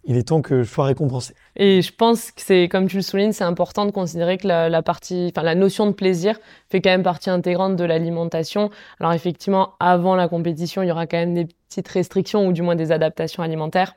Il 0.08 0.16
est 0.16 0.28
temps 0.28 0.40
que 0.40 0.62
je 0.62 0.68
sois 0.68 0.84
récompensé. 0.84 1.34
Et 1.56 1.82
je 1.82 1.92
pense 1.92 2.30
que 2.30 2.40
c'est, 2.40 2.68
comme 2.68 2.86
tu 2.86 2.96
le 2.96 3.02
soulignes, 3.02 3.32
c'est 3.32 3.44
important 3.44 3.86
de 3.86 3.90
considérer 3.90 4.38
que 4.38 4.46
la, 4.46 4.82
partie, 4.82 5.32
enfin, 5.34 5.44
la 5.44 5.56
notion 5.56 5.86
de 5.86 5.92
plaisir 5.92 6.38
fait 6.70 6.80
quand 6.80 6.90
même 6.90 7.02
partie 7.02 7.28
intégrante 7.28 7.74
de 7.74 7.84
l'alimentation. 7.84 8.70
Alors 9.00 9.12
effectivement, 9.12 9.74
avant 9.80 10.14
la 10.14 10.28
compétition, 10.28 10.82
il 10.82 10.88
y 10.88 10.92
aura 10.92 11.06
quand 11.06 11.18
même 11.18 11.34
des 11.34 11.48
petites 11.68 11.88
restrictions 11.88 12.46
ou 12.46 12.52
du 12.52 12.62
moins 12.62 12.76
des 12.76 12.92
adaptations 12.92 13.42
alimentaires. 13.42 13.94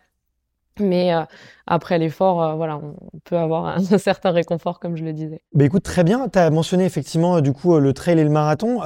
Mais 0.84 1.14
euh, 1.14 1.22
après 1.68 1.98
l'effort, 1.98 2.42
euh, 2.42 2.54
voilà, 2.56 2.78
on 2.78 3.20
peut 3.24 3.38
avoir 3.38 3.66
un, 3.66 3.80
certain 3.98 4.32
réconfort, 4.32 4.80
comme 4.80 4.96
je 4.96 5.04
le 5.04 5.14
disais. 5.14 5.42
Bah 5.54 5.66
écoute, 5.66 5.84
très 5.84 6.04
bien. 6.04 6.28
Tu 6.30 6.40
as 6.40 6.50
mentionné 6.50 6.86
effectivement 6.86 7.38
euh, 7.38 7.42
du 7.42 7.54
coup 7.54 7.78
le 7.78 7.94
trail 7.94 8.20
et 8.20 8.24
le 8.24 8.30
marathon. 8.30 8.82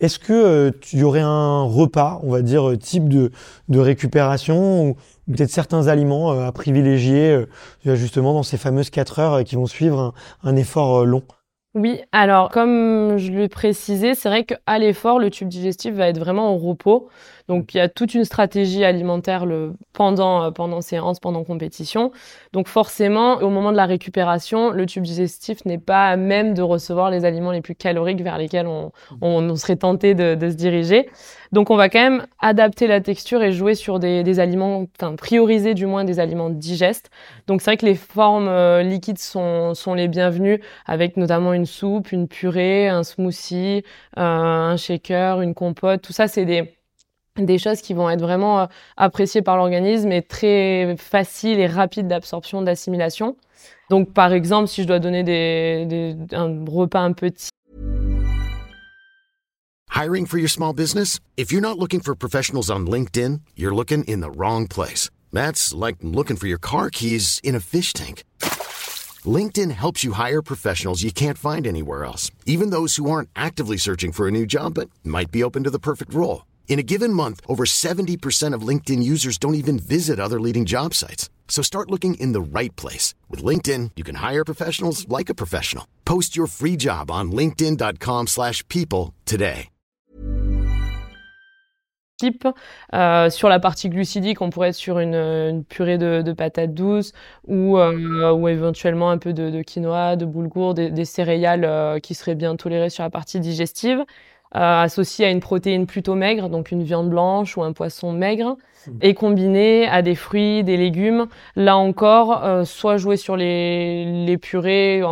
Est-ce 0.00 0.18
que 0.18 0.70
tu 0.80 0.98
y 0.98 1.04
aurait 1.04 1.20
un 1.20 1.62
repas, 1.62 2.20
on 2.22 2.30
va 2.30 2.42
dire, 2.42 2.76
type 2.78 3.08
de, 3.08 3.30
de 3.68 3.78
récupération 3.78 4.88
ou 4.88 4.96
peut-être 5.32 5.50
certains 5.50 5.88
aliments 5.88 6.30
à 6.32 6.52
privilégier 6.52 7.44
justement 7.84 8.34
dans 8.34 8.42
ces 8.42 8.58
fameuses 8.58 8.90
4 8.90 9.18
heures 9.18 9.44
qui 9.44 9.56
vont 9.56 9.66
suivre 9.66 10.12
un 10.42 10.56
effort 10.56 11.04
long? 11.04 11.22
Oui, 11.74 12.00
alors 12.12 12.50
comme 12.50 13.16
je 13.16 13.32
l'ai 13.32 13.48
précisé, 13.48 14.14
c'est 14.14 14.28
vrai 14.28 14.44
qu'à 14.44 14.78
l'effort, 14.78 15.18
le 15.18 15.28
tube 15.28 15.48
digestif 15.48 15.94
va 15.94 16.08
être 16.08 16.20
vraiment 16.20 16.54
au 16.54 16.58
repos. 16.58 17.08
Donc 17.48 17.74
il 17.74 17.78
y 17.78 17.80
a 17.80 17.88
toute 17.88 18.14
une 18.14 18.24
stratégie 18.24 18.84
alimentaire 18.84 19.44
euh, 19.46 19.72
pendant 19.92 20.80
séance, 20.80 21.20
pendant 21.20 21.44
compétition. 21.44 22.10
Donc 22.52 22.68
forcément, 22.68 23.34
au 23.36 23.50
moment 23.50 23.70
de 23.70 23.76
la 23.76 23.86
récupération, 23.86 24.70
le 24.70 24.86
tube 24.86 25.02
digestif 25.02 25.64
n'est 25.64 25.78
pas 25.78 26.08
à 26.08 26.16
même 26.16 26.54
de 26.54 26.62
recevoir 26.62 27.10
les 27.10 27.24
aliments 27.24 27.52
les 27.52 27.60
plus 27.60 27.74
caloriques 27.74 28.22
vers 28.22 28.38
lesquels 28.38 28.66
on, 28.66 28.92
serait 29.56 29.76
tenté 29.76 30.14
de, 30.14 30.36
se 30.40 30.56
diriger. 30.56 31.08
Donc 31.52 31.70
on 31.70 31.76
va 31.76 31.88
quand 31.88 32.00
même 32.00 32.26
adapter 32.40 32.86
la 32.86 33.00
texture 33.00 33.42
et 33.42 33.52
jouer 33.52 33.74
sur 33.74 33.98
des, 33.98 34.40
aliments, 34.40 34.86
enfin 34.98 35.14
prioriser 35.14 35.74
du 35.74 35.86
moins 35.86 36.04
des 36.04 36.18
aliments 36.20 36.50
digestes. 36.50 37.10
Donc 37.46 37.60
c'est 37.60 37.70
vrai 37.70 37.76
que 37.76 37.86
les 37.86 37.94
formes 37.94 38.48
euh, 38.48 38.82
liquides 38.82 39.18
sont, 39.18 39.74
sont 39.74 39.94
les 39.94 40.08
bienvenues, 40.08 40.60
avec 40.86 41.16
notamment 41.16 41.52
une 41.52 41.66
soupe, 41.66 42.12
une 42.12 42.26
purée, 42.26 42.88
un 42.88 43.04
smoothie, 43.04 43.84
euh, 44.18 44.20
un 44.20 44.76
shaker, 44.76 45.42
une 45.42 45.54
compote. 45.54 46.02
Tout 46.02 46.12
ça, 46.12 46.26
c'est 46.26 46.44
des 46.44 46.74
des 47.42 47.58
choses 47.58 47.80
qui 47.80 47.94
vont 47.94 48.08
être 48.08 48.20
vraiment 48.20 48.60
euh, 48.60 48.66
appréciées 48.96 49.42
par 49.42 49.56
l'organisme 49.56 50.12
et 50.12 50.22
très 50.22 50.94
faciles 50.98 51.58
et 51.58 51.66
rapides 51.66 52.06
d'absorption, 52.06 52.62
d'assimilation. 52.62 53.36
Donc, 53.90 54.12
par 54.12 54.32
exemple, 54.32 54.68
si 54.68 54.82
je 54.82 54.86
dois 54.86 54.98
donner 54.98 55.24
des, 55.24 55.86
des, 55.86 56.16
un 56.34 56.64
repas 56.66 57.00
un 57.00 57.12
petit. 57.12 57.48
Hiring 59.90 60.26
for 60.26 60.38
your 60.38 60.48
small 60.48 60.72
business? 60.72 61.20
If 61.36 61.52
you're 61.52 61.60
not 61.60 61.78
looking 61.78 62.00
for 62.00 62.14
professionals 62.14 62.68
on 62.70 62.86
LinkedIn, 62.86 63.40
you're 63.56 63.74
looking 63.74 64.04
in 64.04 64.20
the 64.20 64.30
wrong 64.30 64.66
place. 64.66 65.10
That's 65.32 65.72
like 65.72 65.96
looking 66.02 66.36
for 66.36 66.48
your 66.48 66.58
car 66.58 66.90
keys 66.90 67.40
in 67.42 67.54
a 67.54 67.60
fish 67.60 67.92
tank. 67.92 68.24
LinkedIn 69.24 69.70
helps 69.70 70.02
you 70.04 70.12
hire 70.12 70.42
professionals 70.42 71.02
you 71.02 71.12
can't 71.12 71.38
find 71.38 71.66
anywhere 71.66 72.04
else, 72.04 72.30
even 72.44 72.70
those 72.70 72.96
who 72.96 73.08
aren't 73.10 73.30
actively 73.34 73.76
searching 73.76 74.12
for 74.12 74.26
a 74.28 74.30
new 74.30 74.46
job 74.46 74.74
but 74.74 74.90
might 75.04 75.30
be 75.30 75.42
open 75.42 75.62
to 75.64 75.70
the 75.70 75.78
perfect 75.78 76.12
role. 76.12 76.44
In 76.66 76.80
a 76.80 76.82
given 76.82 77.12
month, 77.12 77.40
over 77.46 77.64
70% 77.64 78.52
of 78.52 78.66
LinkedIn 78.66 79.00
users 79.00 79.38
don't 79.38 79.54
even 79.54 79.78
visit 79.78 80.18
other 80.18 80.40
leading 80.40 80.64
job 80.64 80.92
sites. 80.92 81.30
So 81.46 81.62
start 81.62 81.92
looking 81.92 82.14
in 82.14 82.32
the 82.32 82.58
right 82.58 82.74
place. 82.74 83.14
With 83.30 83.44
LinkedIn, 83.44 83.92
you 83.94 84.02
can 84.02 84.16
hire 84.16 84.44
professionals 84.44 85.06
like 85.08 85.28
a 85.28 85.34
professional. 85.34 85.86
Post 86.04 86.36
your 86.36 86.48
free 86.48 86.76
job 86.76 87.12
on 87.12 87.30
linkedin.com 87.30 88.26
slash 88.26 88.66
people 88.68 89.14
today. 89.24 89.70
Euh, 92.94 93.30
sur 93.30 93.48
la 93.48 93.58
partie 93.60 93.88
glucidique, 93.88 94.40
on 94.40 94.50
pourrait 94.50 94.68
être 94.68 94.74
sur 94.74 94.98
une, 94.98 95.14
une 95.14 95.64
purée 95.64 95.98
de, 95.98 96.22
de, 96.22 96.32
patates 96.32 96.72
douces 96.72 97.12
ou, 97.46 97.78
euh, 97.78 98.32
ou 98.32 98.48
éventuellement 98.48 99.10
un 99.10 99.18
peu 99.18 99.32
de, 99.32 99.50
de 99.50 99.62
quinoa, 99.62 100.16
de 100.16 100.24
boulgour, 100.24 100.74
des, 100.74 100.90
des 100.90 101.04
céréales 101.04 101.64
euh, 101.64 101.98
qui 101.98 102.14
seraient 102.14 102.34
bien 102.34 102.56
tolérées 102.56 102.90
sur 102.90 103.02
la 103.02 103.10
partie 103.10 103.40
digestive. 103.40 104.04
Euh, 104.56 104.82
associé 104.82 105.26
à 105.26 105.30
une 105.30 105.40
protéine 105.40 105.86
plutôt 105.86 106.14
maigre, 106.14 106.48
donc 106.48 106.70
une 106.70 106.84
viande 106.84 107.10
blanche 107.10 107.56
ou 107.56 107.62
un 107.64 107.72
poisson 107.72 108.12
maigre. 108.12 108.56
Et 109.00 109.14
combiné 109.14 109.86
à 109.86 110.02
des 110.02 110.14
fruits, 110.14 110.64
des 110.64 110.76
légumes. 110.76 111.26
Là 111.56 111.76
encore, 111.76 112.44
euh, 112.44 112.64
soit 112.64 112.96
jouer 112.96 113.16
sur 113.16 113.36
les, 113.36 114.38
purées, 114.40 115.02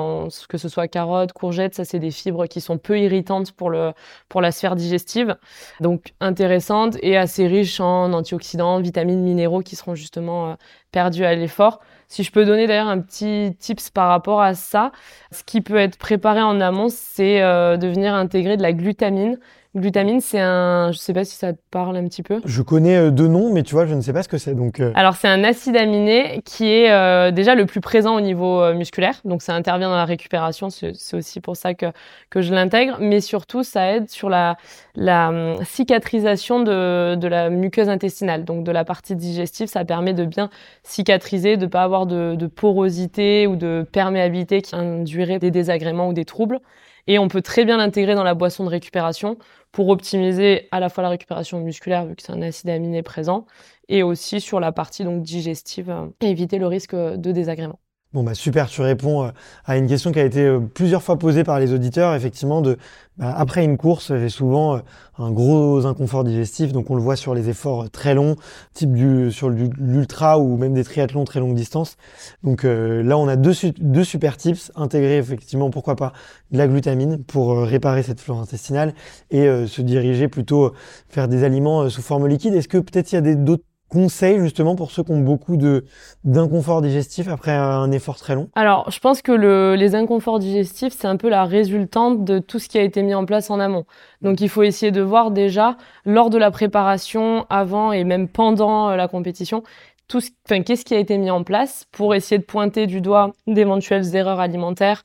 que 0.49 0.59
ce 0.59 0.69
soit 0.69 0.89
carottes, 0.89 1.33
courgettes, 1.33 1.75
ça 1.75 1.85
c'est 1.85 1.99
des 1.99 2.11
fibres 2.11 2.47
qui 2.47 2.61
sont 2.61 2.79
peu 2.79 2.99
irritantes 2.99 3.53
pour, 3.53 3.71
le, 3.71 3.93
pour 4.29 4.41
la 4.41 4.53
sphère 4.53 4.77
digestive, 4.77 5.37
donc 5.81 6.13
intéressantes 6.21 6.97
et 7.03 7.17
assez 7.17 7.47
riches 7.47 7.81
en 7.81 8.13
antioxydants, 8.13 8.81
vitamines, 8.81 9.23
minéraux 9.23 9.61
qui 9.61 9.77
seront 9.77 9.95
justement 9.95 10.51
euh, 10.51 10.55
perdus 10.91 11.25
à 11.25 11.35
l'effort. 11.35 11.81
Si 12.09 12.23
je 12.23 12.31
peux 12.31 12.45
donner 12.45 12.67
d'ailleurs 12.67 12.89
un 12.89 13.01
petit 13.01 13.57
tips 13.59 13.89
par 13.89 14.09
rapport 14.09 14.43
à 14.43 14.55
ça, 14.55 14.93
ce 15.31 15.43
qui 15.45 15.63
peut 15.63 15.77
être 15.77 15.97
préparé 15.97 16.43
en 16.43 16.61
amont, 16.61 16.89
c'est 16.91 17.41
euh, 17.43 17.79
de 17.79 17.89
venir 17.89 18.13
intégrer 18.13 18.59
de 18.59 18.63
la 18.63 18.75
glutamine 18.75 19.39
Glutamine, 19.75 20.21
c'est 20.21 20.39
un, 20.39 20.93
je 20.93 20.99
sais 20.99 21.15
pas 21.15 21.25
si 21.25 21.35
ça 21.35 21.55
te 21.55 21.59
parle 21.71 21.97
un 21.97 22.05
petit 22.05 22.23
peu. 22.23 22.43
Je 22.45 22.61
connais 22.61 22.97
euh, 22.97 23.11
deux 23.11 23.27
noms, 23.27 23.51
mais 23.51 23.63
tu 23.63 23.75
vois, 23.75 23.87
je 23.87 23.95
ne 23.95 24.03
sais 24.03 24.13
pas 24.13 24.23
ce 24.23 24.29
que 24.29 24.37
c'est. 24.37 24.55
Donc. 24.55 24.81
Euh. 24.81 24.93
Alors 24.95 25.17
c'est 25.17 25.29
un 25.29 25.45
acide 25.45 25.77
aminé 25.77 26.43
qui 26.45 26.67
est 26.67 26.91
euh, 26.91 27.31
déjà 27.31 27.55
le 27.55 27.65
plus 27.65 27.81
présent 27.81 28.15
au 28.15 28.21
niveau 28.21 28.75
musculaire, 28.75 29.15
donc 29.25 29.41
ça 29.41 29.55
intervient 29.55 29.89
dans 29.89 29.97
la 29.97 30.05
récupération. 30.05 30.69
C'est 30.69 31.17
aussi 31.17 31.41
pour 31.41 31.57
ça 31.57 31.73
que 31.73 31.87
que 32.29 32.43
je 32.43 32.53
l'intègre, 32.53 32.99
mais 33.01 33.23
surtout 33.23 33.63
ça 33.63 33.93
aide 33.93 34.11
sur 34.11 34.29
la 34.29 34.59
la 34.95 35.31
hum, 35.31 35.65
cicatrisation 35.65 36.61
de 36.61 37.15
de 37.15 37.29
la 37.29 37.49
muqueuse 37.49 37.89
intestinale, 37.89 38.45
donc 38.45 38.65
de 38.65 38.73
la 38.73 38.85
partie 38.85 39.17
digestive. 39.17 39.69
Ça 39.69 39.87
permet 39.87 40.13
de 40.13 40.27
bien 40.27 40.51
cicatriser, 40.83 41.57
de 41.57 41.67
pas 41.67 41.83
avoir 41.83 42.05
de, 42.05 42.35
de 42.35 42.47
porosité 42.47 43.47
ou 43.47 43.57
de 43.57 43.87
perméabilité 43.91 44.61
qui 44.61 44.75
induirait 44.75 45.39
des 45.39 45.51
désagréments 45.51 46.09
ou 46.09 46.13
des 46.13 46.27
troubles. 46.27 46.61
Et 47.07 47.19
on 47.19 47.29
peut 47.29 47.43
très 47.43 47.65
bien 47.65 47.77
l'intégrer 47.79 48.15
dans 48.15 48.25
la 48.25 48.35
boisson 48.35 48.65
de 48.65 48.71
récupération 48.71 49.39
pour 49.73 49.89
optimiser 49.89 50.69
à 50.71 50.81
la 50.81 50.89
fois 50.89 51.03
la 51.03 51.11
récupération 51.11 51.61
musculaire, 51.61 52.07
vu 52.07 52.17
que 52.17 52.23
c'est 52.23 52.33
un 52.33 52.43
acide 52.43 52.71
aminé 52.71 53.03
présent, 53.03 53.47
et 53.89 54.03
aussi 54.03 54.41
sur 54.41 54.61
la 54.61 54.73
partie 54.73 55.05
donc 55.05 55.23
digestive, 55.23 55.91
euh, 55.91 56.07
éviter 56.21 56.59
le 56.59 56.67
risque 56.67 56.95
de 56.95 57.33
désagrément. 57.33 57.79
Bon 58.13 58.23
bah 58.23 58.35
super, 58.35 58.69
tu 58.69 58.83
réponds 58.83 59.25
euh, 59.25 59.31
à 59.65 59.79
une 59.79 59.87
question 59.87 60.13
qui 60.13 60.21
a 60.21 60.25
été 60.25 60.41
euh, 60.41 60.61
plusieurs 60.61 61.03
fois 61.03 61.19
posée 61.19 61.45
par 61.45 61.59
les 61.59 61.73
auditeurs, 61.73 62.15
effectivement, 62.15 62.61
de 62.61 62.77
bah, 63.17 63.35
après 63.35 63.65
une 63.65 63.79
course, 63.79 64.15
j'ai 64.15 64.29
souvent 64.29 64.77
euh, 64.77 64.81
un 65.17 65.31
gros 65.31 65.87
inconfort 65.87 66.23
digestif, 66.23 66.73
donc 66.73 66.91
on 66.91 66.95
le 66.95 67.01
voit 67.01 67.17
sur 67.17 67.35
les 67.35 67.49
efforts 67.49 67.91
très 67.91 68.15
longs, 68.15 68.37
type 68.75 68.93
du 68.93 69.33
sur 69.33 69.49
l'ultra 69.49 70.39
ou 70.39 70.59
même 70.59 70.75
des 70.75 70.85
triathlons 70.85 71.25
très 71.25 71.41
longue 71.41 71.55
distance. 71.55 71.97
Donc 72.43 72.65
là, 72.65 73.17
on 73.17 73.29
a 73.29 73.37
deux, 73.37 74.05
super 74.05 74.37
tips, 74.37 74.73
intégrer 74.75 75.17
effectivement, 75.17 75.71
pourquoi 75.71 75.97
pas, 75.97 76.13
de 76.51 76.59
la 76.59 76.69
glutamine 76.69 77.23
pour 77.25 77.63
réparer 77.63 78.03
cette 78.03 78.21
flore 78.21 78.41
intestinale 78.41 78.95
et 79.31 79.47
se 79.67 79.83
diriger 79.83 80.29
plutôt 80.29 80.73
faire 81.09 81.29
des 81.29 81.45
aliments 81.45 81.89
sous 81.89 82.03
forme 82.03 82.27
liquide. 82.27 82.55
Est-ce 82.55 82.69
que 82.69 82.79
peut-être 82.79 83.13
il 83.13 83.15
y 83.15 83.19
a 83.19 83.35
d'autres 83.35 83.65
conseils 83.93 84.39
justement 84.41 84.75
pour 84.75 84.91
ceux 84.91 85.03
qui 85.03 85.13
ont 85.13 85.21
beaucoup 85.21 85.57
de 85.57 85.85
d'inconfort 86.25 86.81
digestif 86.81 87.29
après 87.29 87.53
un 87.53 87.93
effort 87.93 88.17
très 88.17 88.35
long? 88.35 88.49
Alors, 88.55 88.91
je 88.91 88.99
pense 88.99 89.21
que 89.21 89.33
le, 89.33 89.75
les 89.77 89.95
inconforts 89.95 90.39
digestifs, 90.39 90.95
c'est 90.99 91.07
un 91.07 91.17
peu 91.17 91.29
la 91.29 91.45
résultante 91.45 92.25
de 92.25 92.39
tout 92.39 92.59
ce 92.59 92.69
qui 92.69 92.79
a 92.79 92.83
été 92.83 93.03
mis 93.03 93.15
en 93.15 93.27
place 93.27 93.51
en 93.51 93.61
amont. 93.61 93.85
Donc, 94.23 94.41
il 94.41 94.49
faut 94.49 94.63
essayer 94.63 94.93
de 94.93 95.03
voir 95.03 95.31
déjà 95.31 95.77
lors 96.07 96.31
de 96.31 96.39
la 96.39 96.51
préparation, 96.51 97.45
avant 97.51 97.93
et 97.93 98.05
même 98.05 98.29
pendant 98.29 98.89
euh, 98.89 98.97
la 98.97 99.09
compétition, 99.09 99.63
tout 100.09 100.21
qu'est-ce 100.47 100.85
qui 100.85 100.95
a 100.95 100.99
été 100.99 101.19
mis 101.19 101.31
en 101.31 101.45
place 101.45 101.87
pour 101.93 102.15
essayer 102.15 102.39
de 102.39 102.45
pointer 102.45 102.87
du 102.87 103.01
doigt 103.01 103.33
d'éventuelles 103.47 104.17
erreurs 104.17 104.41
alimentaires 104.41 105.03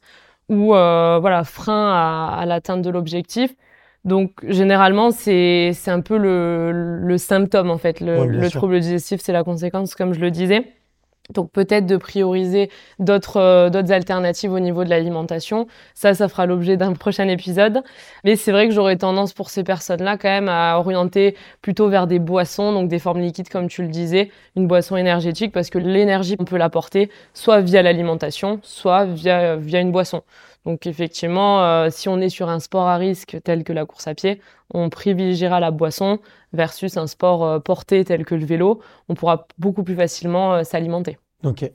ou 0.50 0.74
euh, 0.74 1.18
voilà 1.20 1.44
frein 1.44 1.92
à, 1.92 2.38
à 2.40 2.46
l'atteinte 2.46 2.82
de 2.82 2.90
l'objectif 2.90 3.54
donc 4.08 4.32
généralement 4.48 5.12
c'est 5.12 5.74
un 5.88 6.02
peu 6.02 6.18
le, 6.18 6.72
le 7.00 7.18
symptôme 7.18 7.70
en 7.70 7.78
fait. 7.78 8.00
Le, 8.00 8.26
le 8.26 8.50
trouble 8.50 8.80
digestif 8.80 9.22
c'est 9.22 9.34
la 9.34 9.44
conséquence 9.44 9.96
comme 9.96 10.14
je 10.14 10.20
le 10.20 10.32
disais. 10.32 10.66
Donc 11.34 11.52
peut-être 11.52 11.86
de 11.86 11.98
prioriser 11.98 12.70
d'autres 13.00 13.38
euh, 13.38 13.70
d'autres 13.70 13.92
alternatives 13.92 14.54
au 14.54 14.60
niveau 14.60 14.86
de 14.86 14.90
l'alimentation. 14.90 15.68
Ça, 15.94 16.14
ça 16.14 16.30
fera 16.30 16.46
l'objet 16.46 16.78
d'un 16.78 16.94
prochain 17.06 17.28
épisode. 17.28 17.84
Mais 18.24 18.38
c'est 18.38 18.54
vrai 18.54 18.68
que 18.68 18.74
j'aurais 18.74 18.96
tendance 18.96 19.34
pour 19.34 19.50
ces 19.50 19.64
personnes-là 19.66 20.18
quand 20.18 20.30
même 20.30 20.48
à 20.50 20.78
orienter 20.80 21.36
plutôt 21.62 21.90
vers 21.90 22.08
des 22.08 22.20
boissons, 22.20 22.72
donc 22.72 22.88
des 22.88 23.00
formes 23.00 23.20
liquides 23.20 23.50
comme 23.50 23.68
tu 23.68 23.82
le 23.82 23.90
disais, 23.90 24.32
une 24.56 24.68
boisson 24.68 24.96
énergétique 24.96 25.52
parce 25.52 25.70
que 25.70 25.80
l'énergie 25.80 26.38
on 26.40 26.46
peut 26.46 26.58
l'apporter 26.58 27.10
soit 27.34 27.60
via 27.62 27.82
l'alimentation, 27.82 28.60
soit 28.64 29.06
via 29.06 29.58
via 29.58 29.82
une 29.82 29.92
boisson. 29.92 30.22
Donc 30.68 30.86
effectivement, 30.86 31.64
euh, 31.64 31.88
si 31.90 32.10
on 32.10 32.20
est 32.20 32.28
sur 32.28 32.50
un 32.50 32.60
sport 32.60 32.88
à 32.88 32.98
risque 32.98 33.38
tel 33.46 33.64
que 33.64 33.72
la 33.72 33.86
course 33.86 34.06
à 34.06 34.14
pied, 34.14 34.42
on 34.74 34.90
privilégiera 34.90 35.62
la 35.62 35.72
boisson 35.72 36.20
versus 36.52 36.98
un 36.98 37.08
sport 37.08 37.46
euh, 37.46 37.60
porté 37.60 38.04
tel 38.04 38.26
que 38.26 38.36
le 38.36 38.44
vélo. 38.44 38.82
On 39.08 39.16
pourra 39.16 39.48
beaucoup 39.58 39.84
plus 39.84 39.96
facilement 39.96 40.56
euh, 40.56 40.64
s'alimenter. 40.64 41.20
Ok. 41.46 41.72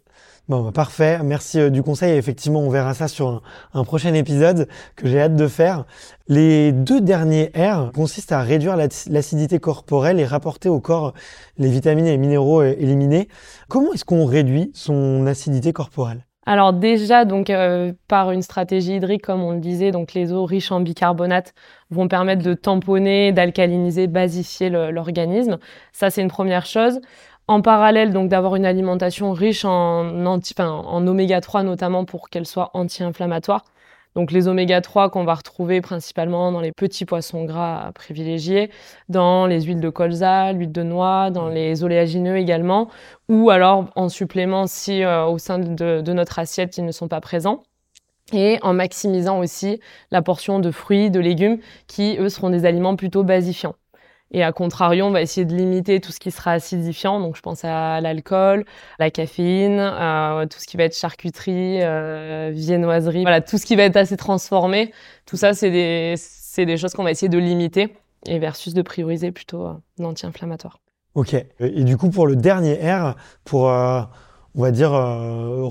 Bon, 0.47 0.63
bah, 0.63 0.73
parfait. 0.73 1.21
Merci 1.25 1.71
du 1.71 1.83
conseil. 1.83 2.19
Effectivement, 2.19 2.61
on 2.61 2.69
verra 2.69 2.93
ça 2.93 3.09
sur 3.09 3.43
un, 3.73 3.85
prochain 3.85 4.13
épisode 4.13 4.69
que 4.95 5.09
j'ai 5.09 5.23
hâte 5.23 5.37
de 5.37 5.49
faire. 5.49 5.87
Les 6.29 6.73
deux 6.73 7.01
derniers 7.01 7.51
R 7.57 7.93
consistent 7.93 8.33
à 8.33 8.43
réduire 8.43 8.77
l'acidité 8.77 9.59
corporelle 9.59 10.21
et 10.21 10.27
rapporter 10.27 10.69
au 10.69 10.81
corps 10.81 11.15
les 11.57 11.71
vitamines 11.71 12.07
et 12.07 12.19
minéraux 12.19 12.63
éliminés. 12.63 13.29
Comment 13.71 13.95
est-ce 13.95 14.05
qu'on 14.05 14.27
réduit 14.27 14.71
son 14.75 15.27
acidité 15.27 15.73
corporelle? 15.73 16.27
Alors 16.45 16.73
déjà, 16.73 17.25
donc 17.25 17.51
euh, 17.51 17.93
par 18.09 18.33
une 18.33 18.43
stratégie 18.43 18.97
hydrique, 18.97 19.23
comme 19.23 19.43
on 19.43 19.53
le 19.53 19.61
disait, 19.61 19.93
donc 19.93 20.13
les 20.13 20.33
eaux 20.33 20.45
riches 20.45 20.73
en 20.73 20.81
bicarbonate 20.81 21.55
vont 21.91 22.09
permettre 22.09 22.43
de 22.43 22.55
tamponner, 22.55 23.31
d'alcaliniser, 23.33 24.09
basifier 24.09 24.69
l'organisme. 24.69 25.59
Ça, 25.93 26.11
c'est 26.11 26.21
une 26.21 26.29
première 26.29 26.67
chose. 26.67 27.01
En 27.47 27.61
parallèle, 27.63 28.13
donc 28.13 28.29
d'avoir 28.29 28.57
une 28.57 28.67
alimentation 28.67 29.33
riche 29.33 29.65
en, 29.65 30.27
en 30.27 31.07
oméga 31.07 31.41
3 31.41 31.63
notamment 31.63 32.05
pour 32.05 32.29
qu'elle 32.29 32.47
soit 32.47 32.71
anti-inflammatoire. 32.75 33.65
Donc 34.15 34.31
les 34.31 34.49
oméga 34.49 34.81
3 34.81 35.11
qu'on 35.11 35.25
va 35.25 35.35
retrouver 35.35 35.81
principalement 35.81 36.53
dans 36.53 36.61
les 36.61 36.73
petits 36.73 37.05
poissons 37.05 37.45
gras 37.45 37.93
privilégiés, 37.95 38.71
dans 39.09 39.47
les 39.47 39.63
huiles 39.63 39.81
de 39.81 39.91
colza, 39.91 40.53
l'huile 40.53 40.73
de 40.73 40.83
noix, 40.83 41.31
dans 41.31 41.49
les 41.49 41.83
oléagineux 41.83 42.37
également, 42.37 42.89
ou 43.29 43.51
alors 43.51 43.87
en 43.97 44.09
supplément 44.09 44.67
si 44.67 45.03
euh, 45.03 45.25
au 45.25 45.39
sein 45.39 45.59
de, 45.59 46.01
de 46.01 46.13
notre 46.13 46.39
assiette 46.39 46.77
ils 46.77 46.85
ne 46.85 46.93
sont 46.93 47.09
pas 47.09 47.21
présents 47.21 47.63
et 48.33 48.59
en 48.63 48.73
maximisant 48.75 49.39
aussi 49.41 49.81
la 50.11 50.23
portion 50.23 50.59
de 50.59 50.71
fruits, 50.71 51.11
de 51.11 51.21
légumes 51.21 51.59
qui, 51.87 52.17
eux, 52.19 52.29
seront 52.29 52.51
des 52.51 52.65
aliments 52.65 52.97
plutôt 52.97 53.25
basifiants. 53.25 53.75
Et 54.33 54.43
à 54.43 54.51
contrario, 54.53 55.05
on 55.05 55.11
va 55.11 55.21
essayer 55.21 55.45
de 55.45 55.55
limiter 55.55 56.01
tout 56.01 56.11
ce 56.11 56.19
qui 56.19 56.31
sera 56.31 56.53
acidifiant. 56.53 57.21
Donc, 57.21 57.37
je 57.37 57.43
pense 57.43 57.65
à 57.65 58.01
l'alcool, 58.01 58.65
la 58.99 59.11
caféine, 59.11 59.79
euh, 59.79 60.47
tout 60.47 60.59
ce 60.59 60.67
qui 60.67 60.79
va 60.79 60.85
être 60.85 60.97
charcuterie, 60.97 61.83
euh, 61.83 62.51
viennoiserie. 62.53 63.23
Voilà, 63.23 63.43
tout 63.43 63.59
ce 63.59 63.67
qui 63.67 63.77
va 63.77 63.83
être 63.83 63.97
assez 63.97 64.17
transformé. 64.17 64.91
Tout 65.27 65.37
ça, 65.37 65.53
c'est 65.53 65.71
des, 65.71 66.15
c'est 66.17 66.65
des 66.65 66.79
choses 66.79 66.95
qu'on 66.95 67.05
va 67.05 67.11
essayer 67.11 67.29
de 67.29 67.39
limiter 67.39 67.95
et 68.25 68.39
versus 68.39 68.73
de 68.73 68.81
prioriser 68.81 69.33
plutôt 69.33 69.67
euh, 69.67 69.75
l'anti-inflammatoire. 69.99 70.79
Ok. 71.15 71.35
Et 71.61 71.85
du 71.85 71.99
coup, 71.99 72.09
pour 72.09 72.27
le 72.27 72.35
dernier 72.35 72.77
R, 72.91 73.17
pour, 73.45 73.69
euh, 73.69 74.01
on 74.55 74.63
va 74.63 74.71
dire, 74.71 74.93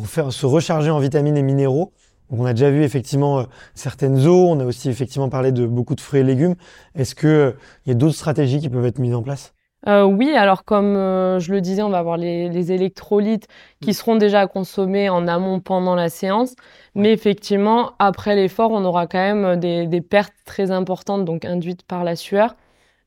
faire, 0.05 0.31
se 0.31 0.45
recharger 0.45 0.91
en 0.91 0.99
vitamines 0.99 1.35
et 1.35 1.41
minéraux, 1.41 1.93
on 2.31 2.45
a 2.45 2.53
déjà 2.53 2.71
vu 2.71 2.83
effectivement 2.83 3.39
euh, 3.39 3.43
certaines 3.75 4.25
eaux, 4.25 4.47
on 4.47 4.59
a 4.59 4.65
aussi 4.65 4.89
effectivement 4.89 5.29
parlé 5.29 5.51
de 5.51 5.65
beaucoup 5.65 5.95
de 5.95 6.01
fruits 6.01 6.21
et 6.21 6.23
légumes. 6.23 6.55
Est-ce 6.95 7.13
qu'il 7.13 7.29
euh, 7.29 7.51
y 7.85 7.91
a 7.91 7.93
d'autres 7.93 8.15
stratégies 8.15 8.59
qui 8.59 8.69
peuvent 8.69 8.85
être 8.85 8.99
mises 8.99 9.15
en 9.15 9.21
place? 9.21 9.53
Euh, 9.87 10.03
oui, 10.03 10.31
alors 10.35 10.63
comme 10.63 10.93
je 10.93 11.51
le 11.51 11.59
disais, 11.59 11.81
on 11.81 11.89
va 11.89 11.97
avoir 11.97 12.15
les, 12.15 12.71
électrolytes 12.71 13.47
qui 13.81 13.95
seront 13.95 14.15
déjà 14.15 14.45
consommés 14.45 15.09
en 15.09 15.27
amont 15.27 15.59
pendant 15.59 15.95
la 15.95 16.09
séance, 16.09 16.53
mais 16.93 17.11
effectivement, 17.11 17.93
après 17.97 18.35
l'effort, 18.35 18.69
on 18.71 18.85
aura 18.85 19.07
quand 19.07 19.17
même 19.17 19.59
des, 19.59 19.87
des 19.87 20.01
pertes 20.01 20.35
très 20.45 20.69
importantes, 20.69 21.25
donc 21.25 21.45
induites 21.45 21.81
par 21.81 22.03
la 22.03 22.15
sueur. 22.15 22.55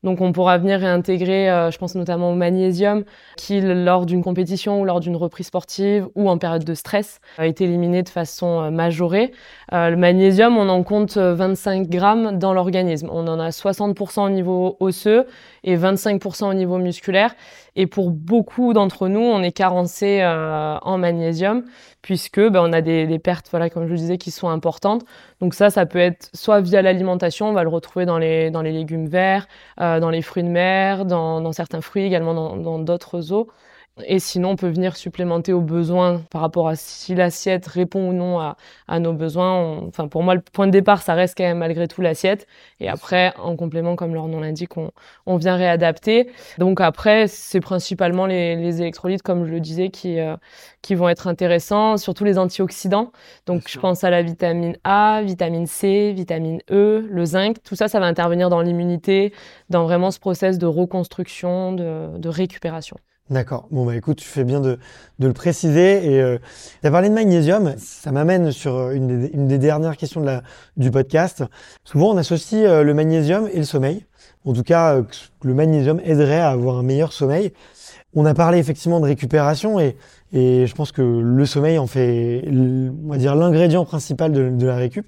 Donc 0.05 0.21
on 0.21 0.31
pourra 0.31 0.59
venir 0.59 0.79
réintégrer, 0.79 1.49
euh, 1.49 1.71
je 1.71 1.79
pense 1.79 1.95
notamment 1.95 2.31
au 2.31 2.35
magnésium, 2.35 3.03
qui 3.37 3.59
lors 3.59 4.05
d'une 4.05 4.23
compétition 4.23 4.79
ou 4.79 4.85
lors 4.85 4.99
d'une 4.99 5.15
reprise 5.15 5.47
sportive 5.47 6.07
ou 6.13 6.29
en 6.29 6.37
période 6.37 6.63
de 6.63 6.75
stress 6.75 7.19
a 7.39 7.47
été 7.47 7.63
éliminé 7.63 8.03
de 8.03 8.09
façon 8.09 8.61
euh, 8.61 8.69
majorée. 8.69 9.31
Euh, 9.73 9.89
le 9.89 9.97
magnésium, 9.97 10.57
on 10.57 10.69
en 10.69 10.83
compte 10.83 11.17
25 11.17 11.89
grammes 11.89 12.37
dans 12.37 12.53
l'organisme. 12.53 13.09
On 13.11 13.27
en 13.27 13.39
a 13.39 13.49
60% 13.49 14.27
au 14.27 14.29
niveau 14.29 14.77
osseux 14.79 15.25
et 15.63 15.75
25% 15.75 16.51
au 16.51 16.53
niveau 16.53 16.77
musculaire. 16.77 17.33
Et 17.75 17.87
pour 17.87 18.11
beaucoup 18.11 18.73
d'entre 18.73 19.07
nous, 19.09 19.19
on 19.19 19.43
est 19.43 19.51
carencé 19.51 20.23
en 20.23 20.97
magnésium 20.97 21.63
puisque 22.05 22.39
ben, 22.39 22.61
on 22.61 22.71
a 22.71 22.81
des, 22.81 23.17
pertes, 23.17 23.47
voilà, 23.49 23.71
comme 23.71 23.87
je 23.87 23.91
le 23.91 23.97
disais, 23.97 24.17
qui 24.19 24.29
sont 24.29 24.47
importantes. 24.47 25.03
Donc 25.41 25.55
ça, 25.55 25.71
ça 25.71 25.87
peut 25.87 25.97
être 25.97 26.29
soit 26.35 26.61
via 26.61 26.83
l'alimentation, 26.83 27.49
on 27.49 27.53
va 27.53 27.63
le 27.63 27.69
retrouver 27.69 28.05
dans 28.05 28.19
les, 28.19 28.51
dans 28.51 28.61
les 28.61 28.71
légumes 28.71 29.07
verts, 29.07 29.47
euh, 29.81 29.99
dans 29.99 30.11
les 30.11 30.21
fruits 30.21 30.43
de 30.43 30.49
mer, 30.49 31.05
dans 31.05 31.51
certains 31.51 31.81
fruits, 31.81 32.03
également 32.03 32.35
dans 32.57 32.77
d'autres 32.77 33.33
eaux. 33.33 33.49
Et 34.03 34.19
sinon, 34.19 34.49
on 34.51 34.55
peut 34.57 34.67
venir 34.67 34.97
supplémenter 34.97 35.53
aux 35.53 35.61
besoins 35.61 36.21
par 36.29 36.41
rapport 36.41 36.67
à 36.67 36.75
si 36.75 37.15
l'assiette 37.15 37.65
répond 37.65 38.09
ou 38.09 38.13
non 38.13 38.39
à, 38.41 38.57
à 38.89 38.99
nos 38.99 39.13
besoins. 39.13 39.77
enfin, 39.87 40.09
pour 40.09 40.21
moi, 40.21 40.35
le 40.35 40.41
point 40.41 40.67
de 40.67 40.71
départ, 40.71 41.01
ça 41.01 41.13
reste 41.13 41.37
quand 41.37 41.45
même 41.45 41.59
malgré 41.59 41.87
tout 41.87 42.01
l'assiette. 42.01 42.45
Et 42.81 42.89
après, 42.89 43.33
en 43.37 43.55
complément, 43.55 43.95
comme 43.95 44.13
leur 44.13 44.27
nom 44.27 44.41
l'indique, 44.41 44.75
on, 44.75 44.91
on, 45.25 45.37
vient 45.37 45.55
réadapter. 45.55 46.29
Donc 46.57 46.81
après, 46.81 47.27
c'est 47.29 47.61
principalement 47.61 48.25
les, 48.25 48.57
les, 48.57 48.81
électrolytes, 48.81 49.21
comme 49.21 49.45
je 49.45 49.51
le 49.51 49.61
disais, 49.61 49.89
qui, 49.89 50.19
euh, 50.19 50.35
qui 50.81 50.93
vont 50.93 51.07
être 51.07 51.27
intéressants, 51.27 51.95
surtout 51.95 52.25
les 52.25 52.37
antioxydants. 52.37 53.13
Donc 53.45 53.63
je 53.69 53.79
pense 53.79 54.03
à 54.03 54.09
la 54.09 54.23
vitamine 54.23 54.75
A, 54.83 55.21
vitamine 55.23 55.67
C, 55.67 56.11
vitamine 56.11 56.59
E, 56.69 57.07
le 57.09 57.25
zinc. 57.25 57.63
Tout 57.63 57.75
ça, 57.75 57.87
ça 57.87 58.01
va 58.01 58.07
intervenir 58.07 58.49
dans 58.49 58.59
l'immunité, 58.61 59.33
dans 59.69 59.85
vraiment 59.85 60.11
ce 60.11 60.19
process 60.19 60.57
de 60.57 60.65
reconstruction, 60.65 61.71
de, 61.71 62.17
de 62.17 62.29
récupération. 62.29 62.97
D'accord. 63.31 63.67
Bon, 63.71 63.87
bah 63.87 63.95
écoute, 63.95 64.17
tu 64.17 64.27
fais 64.27 64.43
bien 64.43 64.61
de, 64.61 64.77
de 65.17 65.27
le 65.27 65.33
préciser. 65.33 66.13
Et 66.13 66.21
euh, 66.21 66.37
tu 66.81 66.87
as 66.87 66.91
parlé 66.91 67.09
de 67.09 67.13
magnésium. 67.15 67.73
Ça 67.77 68.11
m'amène 68.11 68.51
sur 68.51 68.75
euh, 68.75 68.91
une 68.91 69.07
des, 69.07 69.27
une 69.33 69.47
des, 69.47 69.57
dernières 69.57 69.97
questions 69.97 70.21
de 70.21 70.27
la, 70.27 70.43
du 70.77 70.91
podcast. 70.91 71.43
Souvent, 71.83 72.11
on 72.13 72.17
associe 72.17 72.63
euh, 72.63 72.83
le 72.83 72.93
magnésium 72.93 73.49
et 73.51 73.57
le 73.57 73.63
sommeil. 73.63 74.05
En 74.45 74.53
tout 74.53 74.61
cas, 74.61 74.97
euh, 74.97 75.03
le 75.41 75.55
magnésium 75.55 75.99
aiderait 76.03 76.39
à 76.39 76.51
avoir 76.51 76.77
un 76.77 76.83
meilleur 76.83 77.13
sommeil. 77.13 77.51
On 78.13 78.27
a 78.27 78.35
parlé 78.35 78.59
effectivement 78.59 78.99
de 78.99 79.05
récupération 79.05 79.79
et, 79.79 79.97
et 80.31 80.67
je 80.67 80.75
pense 80.75 80.91
que 80.91 81.01
le 81.01 81.45
sommeil 81.47 81.79
en 81.79 81.87
fait, 81.87 82.45
on 82.47 83.09
va 83.09 83.17
dire, 83.17 83.35
l'ingrédient 83.35 83.85
principal 83.85 84.31
de, 84.33 84.51
de 84.51 84.67
la 84.67 84.75
récup. 84.75 85.07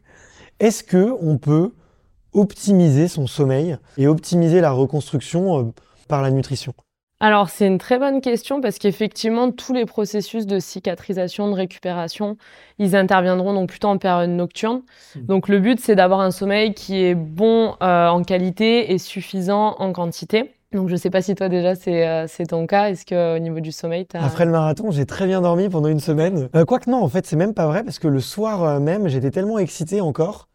Est-ce 0.59 0.83
que 0.83 1.15
on 1.21 1.37
peut 1.37 1.71
optimiser 2.33 3.07
son 3.07 3.27
sommeil 3.27 3.77
et 3.97 4.07
optimiser 4.07 4.59
la 4.59 4.71
reconstruction 4.71 5.73
par 6.07 6.21
la 6.23 6.31
nutrition? 6.31 6.73
Alors 7.19 7.49
c'est 7.49 7.65
une 7.65 7.79
très 7.79 7.97
bonne 7.97 8.21
question 8.21 8.61
parce 8.61 8.77
qu'effectivement 8.77 9.51
tous 9.51 9.73
les 9.73 9.85
processus 9.85 10.45
de 10.45 10.59
cicatrisation, 10.59 11.49
de 11.49 11.55
récupération, 11.55 12.37
ils 12.77 12.95
interviendront 12.95 13.53
donc 13.53 13.69
plutôt 13.69 13.87
en 13.87 13.97
période 13.97 14.29
nocturne. 14.29 14.83
Mmh. 15.15 15.19
Donc 15.25 15.47
le 15.47 15.59
but 15.59 15.79
c'est 15.79 15.95
d'avoir 15.95 16.19
un 16.19 16.31
sommeil 16.31 16.73
qui 16.73 17.03
est 17.03 17.15
bon 17.15 17.75
euh, 17.81 18.07
en 18.07 18.23
qualité 18.23 18.93
et 18.93 18.97
suffisant 18.99 19.75
en 19.79 19.93
quantité. 19.93 20.51
Donc 20.73 20.89
je 20.89 20.95
sais 20.95 21.09
pas 21.09 21.21
si 21.21 21.33
toi 21.33 21.47
déjà 21.47 21.75
c'est 21.75 22.07
euh, 22.07 22.27
ton 22.47 22.67
cas. 22.67 22.89
Est-ce 22.89 23.05
que 23.05 23.35
au 23.35 23.39
niveau 23.39 23.61
du 23.61 23.71
sommeil, 23.71 24.05
as... 24.13 24.25
après 24.25 24.45
le 24.45 24.51
marathon, 24.51 24.91
j'ai 24.91 25.05
très 25.05 25.25
bien 25.25 25.41
dormi 25.41 25.69
pendant 25.69 25.87
une 25.87 26.01
semaine. 26.01 26.49
Euh, 26.55 26.65
Quoique 26.65 26.89
non, 26.89 27.01
en 27.01 27.07
fait 27.07 27.25
c'est 27.25 27.37
même 27.37 27.53
pas 27.53 27.67
vrai 27.67 27.83
parce 27.83 27.99
que 27.99 28.07
le 28.07 28.19
soir 28.19 28.63
euh, 28.63 28.79
même 28.79 29.07
j'étais 29.07 29.31
tellement 29.31 29.59
excité 29.59 30.01
encore 30.01 30.46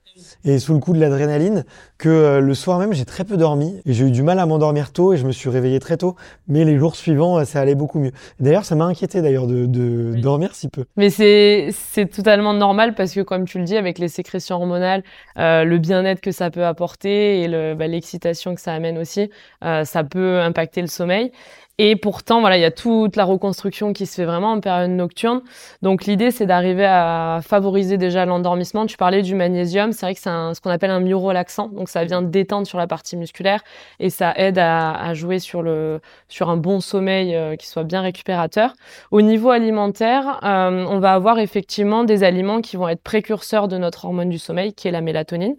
et 0.44 0.58
sous 0.58 0.72
le 0.74 0.78
coup 0.78 0.92
de 0.92 1.00
l'adrénaline 1.00 1.64
que 1.98 2.08
euh, 2.08 2.40
le 2.40 2.54
soir 2.54 2.78
même 2.78 2.92
j'ai 2.92 3.04
très 3.04 3.24
peu 3.24 3.36
dormi 3.36 3.80
et 3.86 3.92
j'ai 3.92 4.06
eu 4.06 4.10
du 4.10 4.22
mal 4.22 4.38
à 4.38 4.46
m'endormir 4.46 4.92
tôt 4.92 5.12
et 5.12 5.16
je 5.16 5.26
me 5.26 5.32
suis 5.32 5.48
réveillé 5.48 5.78
très 5.78 5.96
tôt. 5.96 6.16
Mais 6.48 6.64
les 6.64 6.78
jours 6.78 6.96
suivants 6.96 7.38
euh, 7.38 7.44
ça 7.44 7.60
allait 7.60 7.74
beaucoup 7.74 7.98
mieux. 7.98 8.12
D'ailleurs 8.40 8.64
ça 8.64 8.74
m'a 8.74 8.84
inquiété 8.84 9.22
d'ailleurs 9.22 9.46
de, 9.46 9.66
de 9.66 10.14
dormir 10.20 10.54
si 10.54 10.68
peu. 10.68 10.84
Mais 10.96 11.10
c'est 11.10 11.72
totalement 12.06 12.54
normal 12.54 12.94
parce 12.94 13.12
que 13.12 13.20
comme 13.20 13.44
tu 13.44 13.58
le 13.58 13.64
dis 13.64 13.76
avec 13.76 13.98
les 13.98 14.08
sécrétions 14.08 14.56
hormonales 14.56 15.02
euh, 15.38 15.64
le 15.64 15.78
bien-être 15.78 16.20
que 16.20 16.32
ça 16.32 16.50
peut 16.50 16.64
apporter 16.64 17.42
et 17.42 17.48
le 17.48 17.74
bah, 17.74 17.86
l'excitation 17.86 18.54
que 18.54 18.60
ça 18.60 18.72
amène 18.72 18.98
aussi 18.98 19.30
euh, 19.64 19.84
ça 19.84 20.04
peut 20.04 20.40
impacter 20.40 20.80
le 20.80 20.88
sommeil 20.88 21.32
et 21.78 21.96
pourtant, 21.96 22.40
voilà, 22.40 22.58
il 22.58 22.60
y 22.60 22.66
a 22.66 22.70
toute 22.70 23.16
la 23.16 23.24
reconstruction 23.24 23.94
qui 23.94 24.04
se 24.04 24.16
fait 24.16 24.26
vraiment 24.26 24.52
en 24.52 24.60
période 24.60 24.90
nocturne. 24.90 25.40
Donc 25.80 26.04
l'idée, 26.04 26.30
c'est 26.30 26.44
d'arriver 26.44 26.84
à 26.84 27.40
favoriser 27.42 27.96
déjà 27.96 28.26
l'endormissement. 28.26 28.84
Tu 28.84 28.98
parlais 28.98 29.22
du 29.22 29.34
magnésium, 29.34 29.92
c'est 29.92 30.04
vrai 30.04 30.14
que 30.14 30.20
c'est 30.20 30.30
ce 30.30 30.60
qu'on 30.60 30.70
appelle 30.70 30.90
un 30.90 31.00
myorelaxant. 31.00 31.68
Donc 31.68 31.88
ça 31.88 32.04
vient 32.04 32.20
détendre 32.20 32.66
sur 32.66 32.76
la 32.76 32.86
partie 32.86 33.16
musculaire 33.16 33.62
et 34.00 34.10
ça 34.10 34.34
aide 34.36 34.58
à, 34.58 35.14
jouer 35.14 35.38
sur 35.38 35.62
le 35.62 36.00
sur 36.28 36.50
un 36.50 36.56
bon 36.56 36.80
sommeil 36.80 37.34
euh, 37.34 37.56
qui 37.56 37.66
soit 37.66 37.84
bien 37.84 38.02
récupérateur. 38.02 38.74
Au 39.10 39.22
niveau 39.22 39.50
alimentaire, 39.50 40.40
euh, 40.44 40.84
on 40.88 40.98
va 41.00 41.14
avoir 41.14 41.38
effectivement 41.38 42.04
des 42.04 42.22
aliments 42.22 42.60
qui 42.60 42.76
vont 42.76 42.88
être 42.88 43.02
précurseurs 43.02 43.68
de 43.68 43.78
notre 43.78 44.04
hormone 44.04 44.28
du 44.28 44.38
sommeil, 44.38 44.74
qui 44.74 44.88
est 44.88 44.92
la 44.92 45.00
mélatonine. 45.00 45.56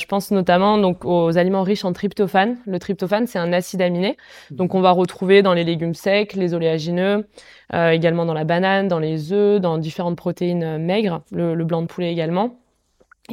Je 0.00 0.06
pense 0.06 0.30
notamment 0.30 0.78
donc 0.78 1.04
aux 1.04 1.36
aliments 1.36 1.62
riches 1.62 1.84
en 1.84 1.92
tryptophane. 1.92 2.56
Le 2.66 2.78
tryptophane, 2.78 3.26
c'est 3.26 3.38
un 3.38 3.52
acide 3.52 3.82
aminé, 3.82 4.16
donc 4.50 4.74
on 4.74 4.80
va 4.80 4.92
retrouver 4.92 5.42
dans 5.42 5.52
les 5.52 5.62
légumes 5.62 5.94
secs, 5.94 6.32
les 6.32 6.54
oléagineux, 6.54 7.26
euh, 7.74 7.90
également 7.90 8.24
dans 8.24 8.32
la 8.32 8.44
banane, 8.44 8.88
dans 8.88 8.98
les 8.98 9.34
œufs, 9.34 9.60
dans 9.60 9.76
différentes 9.76 10.16
protéines 10.16 10.78
maigres, 10.78 11.20
le, 11.32 11.54
le 11.54 11.64
blanc 11.64 11.82
de 11.82 11.86
poulet 11.86 12.10
également. 12.10 12.56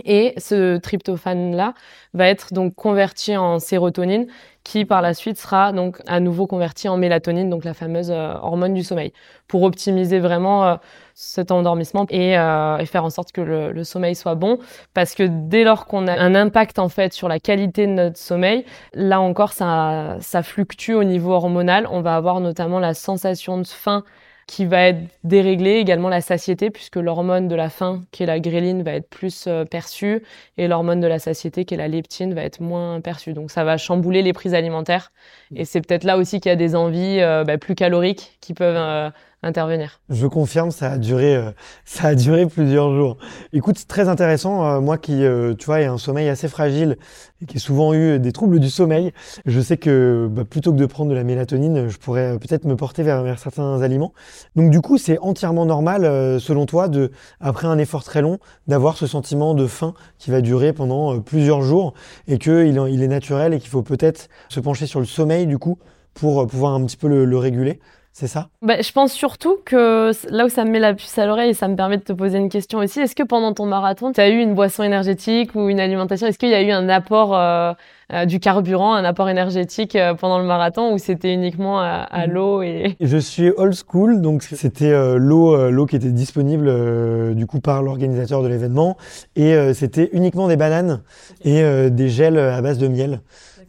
Et 0.05 0.33
ce 0.37 0.77
tryptophane-là 0.77 1.73
va 2.13 2.27
être 2.27 2.53
donc 2.53 2.75
converti 2.75 3.35
en 3.37 3.59
sérotonine, 3.59 4.27
qui 4.63 4.83
par 4.83 5.01
la 5.01 5.13
suite 5.13 5.37
sera 5.37 5.71
donc 5.71 6.01
à 6.07 6.19
nouveau 6.19 6.45
converti 6.45 6.89
en 6.89 6.97
mélatonine, 6.97 7.49
donc 7.49 7.63
la 7.63 7.73
fameuse 7.73 8.11
euh, 8.11 8.33
hormone 8.41 8.73
du 8.73 8.83
sommeil, 8.83 9.13
pour 9.47 9.63
optimiser 9.63 10.19
vraiment 10.19 10.65
euh, 10.65 10.75
cet 11.13 11.51
endormissement 11.51 12.05
et, 12.09 12.37
euh, 12.37 12.77
et, 12.77 12.85
faire 12.85 13.05
en 13.05 13.09
sorte 13.09 13.31
que 13.31 13.39
le, 13.39 13.71
le, 13.71 13.83
sommeil 13.85 14.13
soit 14.13 14.35
bon. 14.35 14.59
Parce 14.93 15.15
que 15.15 15.23
dès 15.23 15.63
lors 15.63 15.85
qu'on 15.85 16.07
a 16.07 16.19
un 16.19 16.35
impact 16.35 16.79
en 16.79 16.89
fait 16.89 17.13
sur 17.13 17.29
la 17.29 17.39
qualité 17.39 17.87
de 17.87 17.93
notre 17.93 18.17
sommeil, 18.17 18.65
là 18.93 19.21
encore 19.21 19.53
ça, 19.53 20.17
ça 20.19 20.43
fluctue 20.43 20.93
au 20.93 21.05
niveau 21.05 21.31
hormonal. 21.31 21.87
On 21.89 22.01
va 22.01 22.15
avoir 22.15 22.41
notamment 22.41 22.79
la 22.79 22.93
sensation 22.93 23.57
de 23.57 23.67
faim 23.67 24.03
qui 24.47 24.65
va 24.65 24.87
être 24.87 25.01
déréglée, 25.25 25.75
également 25.75 26.07
la 26.07 26.21
satiété, 26.21 26.71
puisque 26.71 26.95
l'hormone 26.95 27.49
de 27.49 27.55
la 27.55 27.69
faim, 27.69 28.05
qui 28.11 28.23
est 28.23 28.25
la 28.25 28.39
gréline, 28.39 28.81
va 28.81 28.93
être 28.93 29.09
plus 29.09 29.45
euh, 29.47 29.65
perçue, 29.65 30.23
et 30.57 30.69
l'hormone 30.69 31.01
de 31.01 31.07
la 31.07 31.19
satiété, 31.19 31.65
qui 31.65 31.73
est 31.73 31.77
la 31.77 31.89
leptine, 31.89 32.33
va 32.33 32.43
être 32.43 32.61
moins 32.61 33.01
perçue. 33.01 33.33
Donc 33.33 33.51
ça 33.51 33.65
va 33.65 33.77
chambouler 33.77 34.21
les 34.21 34.31
prises 34.33 34.53
alimentaires. 34.53 35.11
Et 35.53 35.65
c'est 35.65 35.81
peut-être 35.81 36.05
là 36.05 36.17
aussi 36.17 36.39
qu'il 36.39 36.49
y 36.49 36.53
a 36.53 36.55
des 36.55 36.75
envies 36.75 37.19
euh, 37.19 37.43
bah, 37.43 37.57
plus 37.57 37.75
caloriques 37.75 38.37
qui 38.39 38.53
peuvent 38.53 38.75
euh, 38.77 39.09
intervenir. 39.43 40.01
Je 40.09 40.25
confirme, 40.25 40.71
ça 40.71 40.91
a 40.91 40.97
duré, 40.97 41.35
euh, 41.35 41.51
ça 41.85 42.09
a 42.09 42.15
duré 42.15 42.45
plusieurs 42.47 42.93
jours. 42.95 43.17
Écoute, 43.53 43.77
c'est 43.77 43.87
très 43.87 44.09
intéressant. 44.09 44.65
Euh, 44.65 44.79
moi 44.81 44.97
qui, 44.97 45.23
euh, 45.23 45.53
tu 45.53 45.65
vois, 45.65 45.81
ai 45.81 45.85
un 45.85 45.97
sommeil 45.97 46.27
assez 46.27 46.47
fragile 46.47 46.97
et 47.41 47.45
qui 47.45 47.57
ai 47.57 47.59
souvent 47.59 47.93
eu 47.93 48.19
des 48.19 48.31
troubles 48.31 48.59
du 48.59 48.69
sommeil, 48.69 49.13
je 49.45 49.61
sais 49.61 49.77
que 49.77 50.27
bah, 50.31 50.43
plutôt 50.43 50.71
que 50.71 50.77
de 50.77 50.85
prendre 50.87 51.11
de 51.11 51.15
la 51.15 51.23
mélatonine, 51.23 51.87
je 51.87 51.97
pourrais 51.97 52.39
peut-être 52.39 52.65
me 52.65 52.75
porter 52.75 53.03
vers, 53.03 53.37
certains 53.37 53.81
aliments. 53.81 54.13
Donc 54.55 54.71
du 54.71 54.81
coup, 54.81 54.97
c'est 54.97 55.19
entièrement 55.19 55.65
normal, 55.65 56.39
selon 56.39 56.65
toi, 56.65 56.87
de 56.87 57.11
après 57.39 57.67
un 57.67 57.77
effort 57.77 58.03
très 58.03 58.23
long, 58.23 58.39
d'avoir 58.67 58.97
ce 58.97 59.05
sentiment 59.05 59.53
de 59.53 59.67
faim 59.67 59.93
qui 60.17 60.31
va 60.31 60.41
durer 60.41 60.73
pendant 60.73 61.19
plusieurs 61.19 61.61
jours 61.61 61.93
et 62.27 62.39
que 62.39 62.65
il, 62.65 63.03
est 63.03 63.07
naturel 63.07 63.53
et 63.53 63.59
qu'il 63.59 63.69
faut 63.69 63.83
peut-être 63.83 64.29
se 64.49 64.59
pencher 64.59 64.87
sur 64.87 64.99
le 64.99 65.05
sommeil 65.05 65.45
du 65.45 65.59
coup 65.59 65.77
pour 66.15 66.47
pouvoir 66.47 66.73
un 66.73 66.83
petit 66.85 66.97
peu 66.97 67.07
le 67.07 67.37
réguler. 67.37 67.79
C'est 68.19 68.25
ça? 68.25 68.49
Bah, 68.63 68.81
Je 68.81 68.91
pense 68.91 69.13
surtout 69.13 69.57
que 69.63 70.11
là 70.31 70.47
où 70.47 70.49
ça 70.49 70.65
me 70.65 70.71
met 70.71 70.79
la 70.79 70.95
puce 70.95 71.15
à 71.19 71.27
l'oreille 71.27 71.51
et 71.51 71.53
ça 71.53 71.67
me 71.67 71.75
permet 71.75 71.97
de 71.97 72.01
te 72.01 72.13
poser 72.13 72.39
une 72.39 72.49
question 72.49 72.79
aussi, 72.79 72.99
est-ce 72.99 73.13
que 73.13 73.21
pendant 73.21 73.53
ton 73.53 73.67
marathon, 73.67 74.11
tu 74.11 74.19
as 74.19 74.29
eu 74.29 74.39
une 74.39 74.55
boisson 74.55 74.81
énergétique 74.81 75.53
ou 75.53 75.69
une 75.69 75.79
alimentation? 75.79 76.25
Est-ce 76.25 76.39
qu'il 76.39 76.49
y 76.49 76.55
a 76.55 76.63
eu 76.63 76.71
un 76.71 76.89
apport 76.89 77.37
euh, 77.37 77.73
euh, 78.11 78.25
du 78.25 78.39
carburant, 78.39 78.95
un 78.95 79.05
apport 79.05 79.29
énergétique 79.29 79.95
euh, 79.95 80.15
pendant 80.15 80.39
le 80.39 80.45
marathon 80.45 80.95
ou 80.95 80.97
c'était 80.97 81.31
uniquement 81.31 81.79
à, 81.79 82.07
à 82.09 82.25
mmh. 82.25 82.31
l'eau 82.31 82.63
et... 82.63 82.97
Je 82.99 83.17
suis 83.19 83.51
old 83.55 83.75
school, 83.75 84.19
donc 84.19 84.41
c'était 84.41 84.95
l'eau 85.19 85.69
l'eau 85.69 85.85
qui 85.85 85.95
était 85.95 86.09
disponible 86.09 87.35
du 87.35 87.45
coup 87.45 87.59
par 87.59 87.83
l'organisateur 87.83 88.41
de 88.41 88.47
l'événement 88.47 88.97
et 89.35 89.55
c'était 89.75 90.09
uniquement 90.13 90.47
des 90.47 90.57
bananes 90.57 91.01
et 91.43 91.61
des 91.91 92.09
gels 92.09 92.39
à 92.39 92.61
base 92.63 92.79
de 92.79 92.87
miel. 92.87 93.19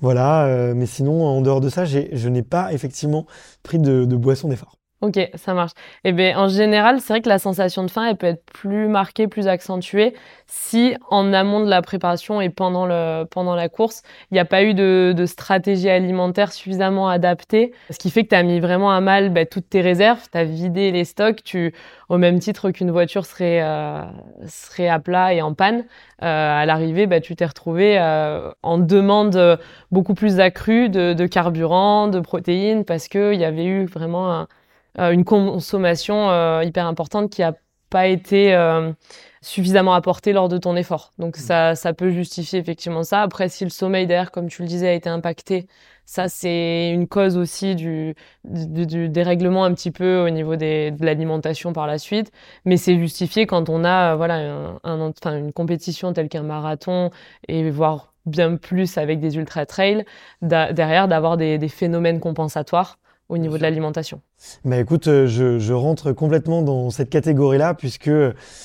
Voilà, 0.01 0.47
euh, 0.47 0.75
mais 0.75 0.87
sinon, 0.87 1.25
en 1.25 1.41
dehors 1.43 1.61
de 1.61 1.69
ça, 1.69 1.85
je 1.85 2.29
n'ai 2.29 2.43
pas 2.43 2.73
effectivement 2.73 3.27
pris 3.63 3.79
de, 3.79 4.05
de 4.05 4.17
boisson 4.17 4.49
d'effort. 4.49 4.78
Ok, 5.01 5.17
ça 5.37 5.55
marche. 5.55 5.71
Eh 6.03 6.11
bien, 6.11 6.37
en 6.37 6.49
général, 6.49 7.01
c'est 7.01 7.13
vrai 7.13 7.23
que 7.23 7.29
la 7.29 7.39
sensation 7.39 7.85
de 7.85 7.91
faim, 7.91 8.05
elle 8.11 8.17
peut 8.17 8.27
être 8.27 8.45
plus 8.47 8.89
marquée, 8.89 9.29
plus 9.29 9.47
accentuée 9.47 10.13
si 10.49 10.97
en 11.09 11.33
amont 11.33 11.61
de 11.61 11.71
la 11.71 11.83
préparation 11.83 12.41
et 12.41 12.49
pendant 12.49 12.85
le 12.85 13.23
pendant 13.25 13.55
la 13.55 13.69
course, 13.69 14.03
il 14.33 14.35
n'y 14.35 14.41
a 14.41 14.45
pas 14.45 14.65
eu 14.65 14.75
de, 14.75 15.15
stratégie 15.27 15.89
alimentaire 15.89 16.53
suffisamment 16.53 17.09
adaptée, 17.09 17.73
ce 17.91 17.99
qui 17.99 18.11
fait 18.11 18.25
que 18.25 18.31
tu 18.31 18.35
as 18.35 18.43
mis 18.43 18.59
vraiment 18.59 18.91
à 18.91 19.01
mal 19.01 19.31
bah, 19.33 19.47
toutes 19.47 19.69
tes 19.69 19.83
réserves, 19.83 20.27
tu 20.33 20.37
as 20.37 20.45
vidé 20.45 20.91
les 20.91 21.05
stocks, 21.05 21.45
tu 21.45 21.73
au 22.09 22.19
même 22.19 22.41
titre 22.41 22.73
qu'une 22.73 22.91
voiture 22.91 23.25
serait 23.25 23.63
euh, 23.63 24.03
serait 24.49 24.89
à 24.89 24.99
plat 24.99 25.33
et 25.33 25.43
en 25.43 25.55
panne, 25.55 25.85
euh, 26.23 26.63
à 26.63 26.67
l'arrivée, 26.67 27.07
bah, 27.07 27.21
tu 27.21 27.37
t'es 27.37 27.47
retrouvé 27.47 28.01
euh, 28.01 28.51
en 28.63 28.79
demande 28.79 29.59
beaucoup 29.93 30.15
plus 30.15 30.41
accrue 30.41 30.89
de, 30.89 31.13
de 31.13 31.27
carburant, 31.27 32.09
de 32.09 32.19
protéines, 32.19 32.85
parce 32.85 33.07
qu'il 33.07 33.35
y 33.35 33.45
avait 33.45 33.67
eu 33.67 33.85
vraiment 33.85 34.33
un, 34.33 34.49
une 34.97 35.25
consommation 35.25 36.31
euh, 36.31 36.63
hyper 36.65 36.87
importante 36.87 37.31
qui 37.31 37.43
a 37.43 37.55
pas 37.91 38.07
été 38.07 38.55
euh, 38.55 38.93
suffisamment 39.41 39.95
apportée 39.95 40.33
lors 40.33 40.49
de 40.49 40.59
ton 40.59 40.77
effort. 40.77 41.13
Donc 41.19 41.37
mmh. 41.37 41.41
ça, 41.41 41.75
ça 41.75 41.93
peut 41.95 42.11
justifier 42.11 42.59
effectivement 42.59 43.03
ça. 43.03 43.23
Après, 43.23 43.49
si 43.49 43.65
le 43.65 43.71
sommeil 43.71 44.07
d'air, 44.07 44.31
comme 44.31 44.49
tu 44.49 44.63
le 44.63 44.69
disais, 44.69 44.89
a 44.89 44.93
été 44.93 45.09
impacté, 45.09 45.67
ça 46.05 46.29
c'est 46.29 46.91
une 46.91 47.07
cause 47.07 47.37
aussi 47.37 47.75
du, 47.75 48.15
du, 48.45 48.87
du, 48.87 49.09
dérèglement 49.09 49.65
un 49.65 49.75
petit 49.75 49.91
peu 49.91 50.21
au 50.27 50.31
niveau 50.31 50.57
des, 50.57 50.91
de 50.91 51.05
l'alimentation 51.05 51.73
par 51.73 51.87
la 51.87 51.99
suite. 51.99 52.31
Mais 52.65 52.77
c'est 52.77 52.99
justifié 52.99 53.47
quand 53.47 53.69
on 53.69 53.85
a 53.85 54.17
voilà 54.17 54.37
un, 54.37 54.81
un, 54.85 55.01
enfin, 55.11 55.39
une 55.39 55.53
compétition 55.53 56.13
telle 56.13 56.29
qu'un 56.29 56.43
marathon 56.43 57.11
et 57.47 57.71
voire 57.71 58.13
bien 58.27 58.57
plus 58.57 58.99
avec 58.99 59.21
des 59.21 59.37
ultra 59.37 59.67
trails 59.67 60.05
derrière 60.43 61.09
d'avoir 61.09 61.37
des, 61.37 61.59
des 61.59 61.69
phénomènes 61.69 62.21
compensatoires 62.21 62.99
au 63.29 63.37
niveau 63.37 63.59
de 63.59 63.63
l'alimentation 63.63 64.21
bah 64.65 64.79
écoute, 64.79 65.09
euh, 65.09 65.27
je, 65.27 65.59
je, 65.59 65.73
rentre 65.73 66.13
complètement 66.13 66.63
dans 66.63 66.91
cette 66.91 67.11
catégorie-là, 67.11 67.75
puisque 67.75 68.11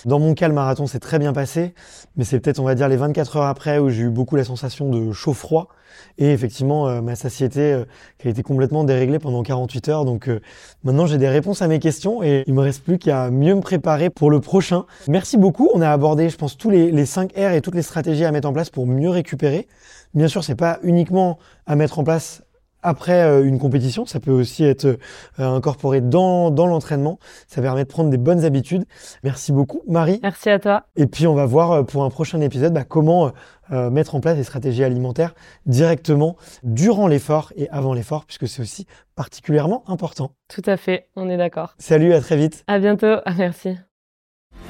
dans 0.06 0.20
mon 0.20 0.36
cas, 0.36 0.48
le 0.48 0.54
marathon 0.54 0.86
s'est 0.86 1.00
très 1.00 1.18
bien 1.18 1.34
passé, 1.34 1.74
mais 2.16 2.24
c'est 2.24 2.40
peut-être, 2.40 2.60
on 2.60 2.64
va 2.64 2.76
dire, 2.76 2.88
les 2.88 2.96
24 2.96 3.38
heures 3.38 3.46
après 3.46 3.80
où 3.80 3.90
j'ai 3.90 4.04
eu 4.04 4.10
beaucoup 4.10 4.36
la 4.36 4.44
sensation 4.44 4.88
de 4.88 5.12
chaud-froid, 5.12 5.68
et 6.20 6.32
effectivement, 6.32 6.88
euh, 6.88 7.02
ma 7.02 7.16
satiété 7.16 7.74
euh, 7.74 7.86
qui 8.20 8.28
a 8.28 8.32
été 8.32 8.44
complètement 8.44 8.84
déréglée 8.84 9.18
pendant 9.18 9.42
48 9.42 9.90
heures. 9.90 10.06
Donc 10.06 10.30
maintenant, 10.84 11.08
j'ai 11.08 11.18
des 11.18 11.30
réponses 11.30 11.64
à 11.64 11.68
mes 11.68 11.80
questions, 11.80 12.22
et 12.22 12.44
il 12.46 12.54
me 12.54 12.62
reste 12.62 12.84
plus 12.84 13.00
qu'à 13.00 13.32
mieux 13.32 13.56
me 13.56 13.62
préparer 13.62 14.12
pour 14.12 14.30
le 14.30 14.40
prochain. 14.40 14.86
Merci 15.08 15.38
beaucoup, 15.38 15.70
on 15.74 15.82
a 15.82 15.90
abordé, 15.90 16.30
je 16.30 16.38
pense, 16.38 16.56
tous 16.56 16.70
les, 16.70 16.92
les 16.92 17.06
5 17.06 17.34
R 17.34 17.54
et 17.54 17.62
toutes 17.62 17.76
les 17.76 17.82
stratégies 17.82 18.26
à 18.26 18.32
mettre 18.32 18.48
en 18.48 18.54
place 18.54 18.70
pour 18.70 18.86
mieux 18.86 19.10
récupérer. 19.10 19.68
Bien 20.14 20.28
sûr, 20.28 20.44
c'est 20.44 20.56
pas 20.56 20.78
uniquement 20.84 21.40
à 21.66 21.76
mettre 21.76 21.98
en 21.98 22.04
place 22.04 22.44
après 22.84 23.24
euh, 23.24 23.46
une 23.46 23.60
compétition. 23.60 24.06
Ça 24.06 24.20
peut 24.20 24.32
aussi 24.32 24.64
être 24.64 24.86
euh, 24.86 24.98
incorporé 25.38 26.02
dans, 26.02 26.52
dans 26.52 26.68
l'entraînement. 26.68 27.20
Ça 27.48 27.62
permet 27.62 27.84
de 27.84 27.90
prendre 27.90 28.10
des 28.10 28.18
bonnes 28.18 28.46
habitudes. 28.46 28.86
Merci 29.24 29.52
beaucoup, 29.52 29.82
Marie. 29.88 30.20
Merci 30.22 30.50
à 30.50 30.60
toi. 30.60 30.84
Et 30.96 31.08
puis, 31.08 31.26
on 31.26 31.34
va 31.34 31.46
voir 31.46 31.72
euh, 31.72 31.84
pour 31.84 32.04
un 32.04 32.10
prochain 32.10 32.40
épisode 32.42 32.74
bah, 32.74 32.84
comment 32.84 33.32
mettre 33.70 34.14
en 34.14 34.20
place 34.20 34.36
des 34.36 34.44
stratégies 34.44 34.84
alimentaires 34.84 35.34
directement 35.66 36.36
durant 36.64 37.08
l'effort 37.08 37.54
et 37.56 37.70
avant 37.70 37.94
l'effort, 37.94 38.26
puisque 38.26 38.48
c'est 38.48 38.62
aussi 38.62 38.86
particulièrement 39.16 39.84
important. 39.88 40.32
Tout 40.48 40.62
à 40.66 40.78
fait, 40.78 41.08
on 41.16 41.30
est 41.30 41.38
d'accord. 41.38 41.74
Salut, 41.80 42.14
à 42.14 42.20
très 42.20 42.36
vite. 42.36 42.64
À 42.68 42.78
bientôt, 42.78 43.16
merci. 43.38 43.78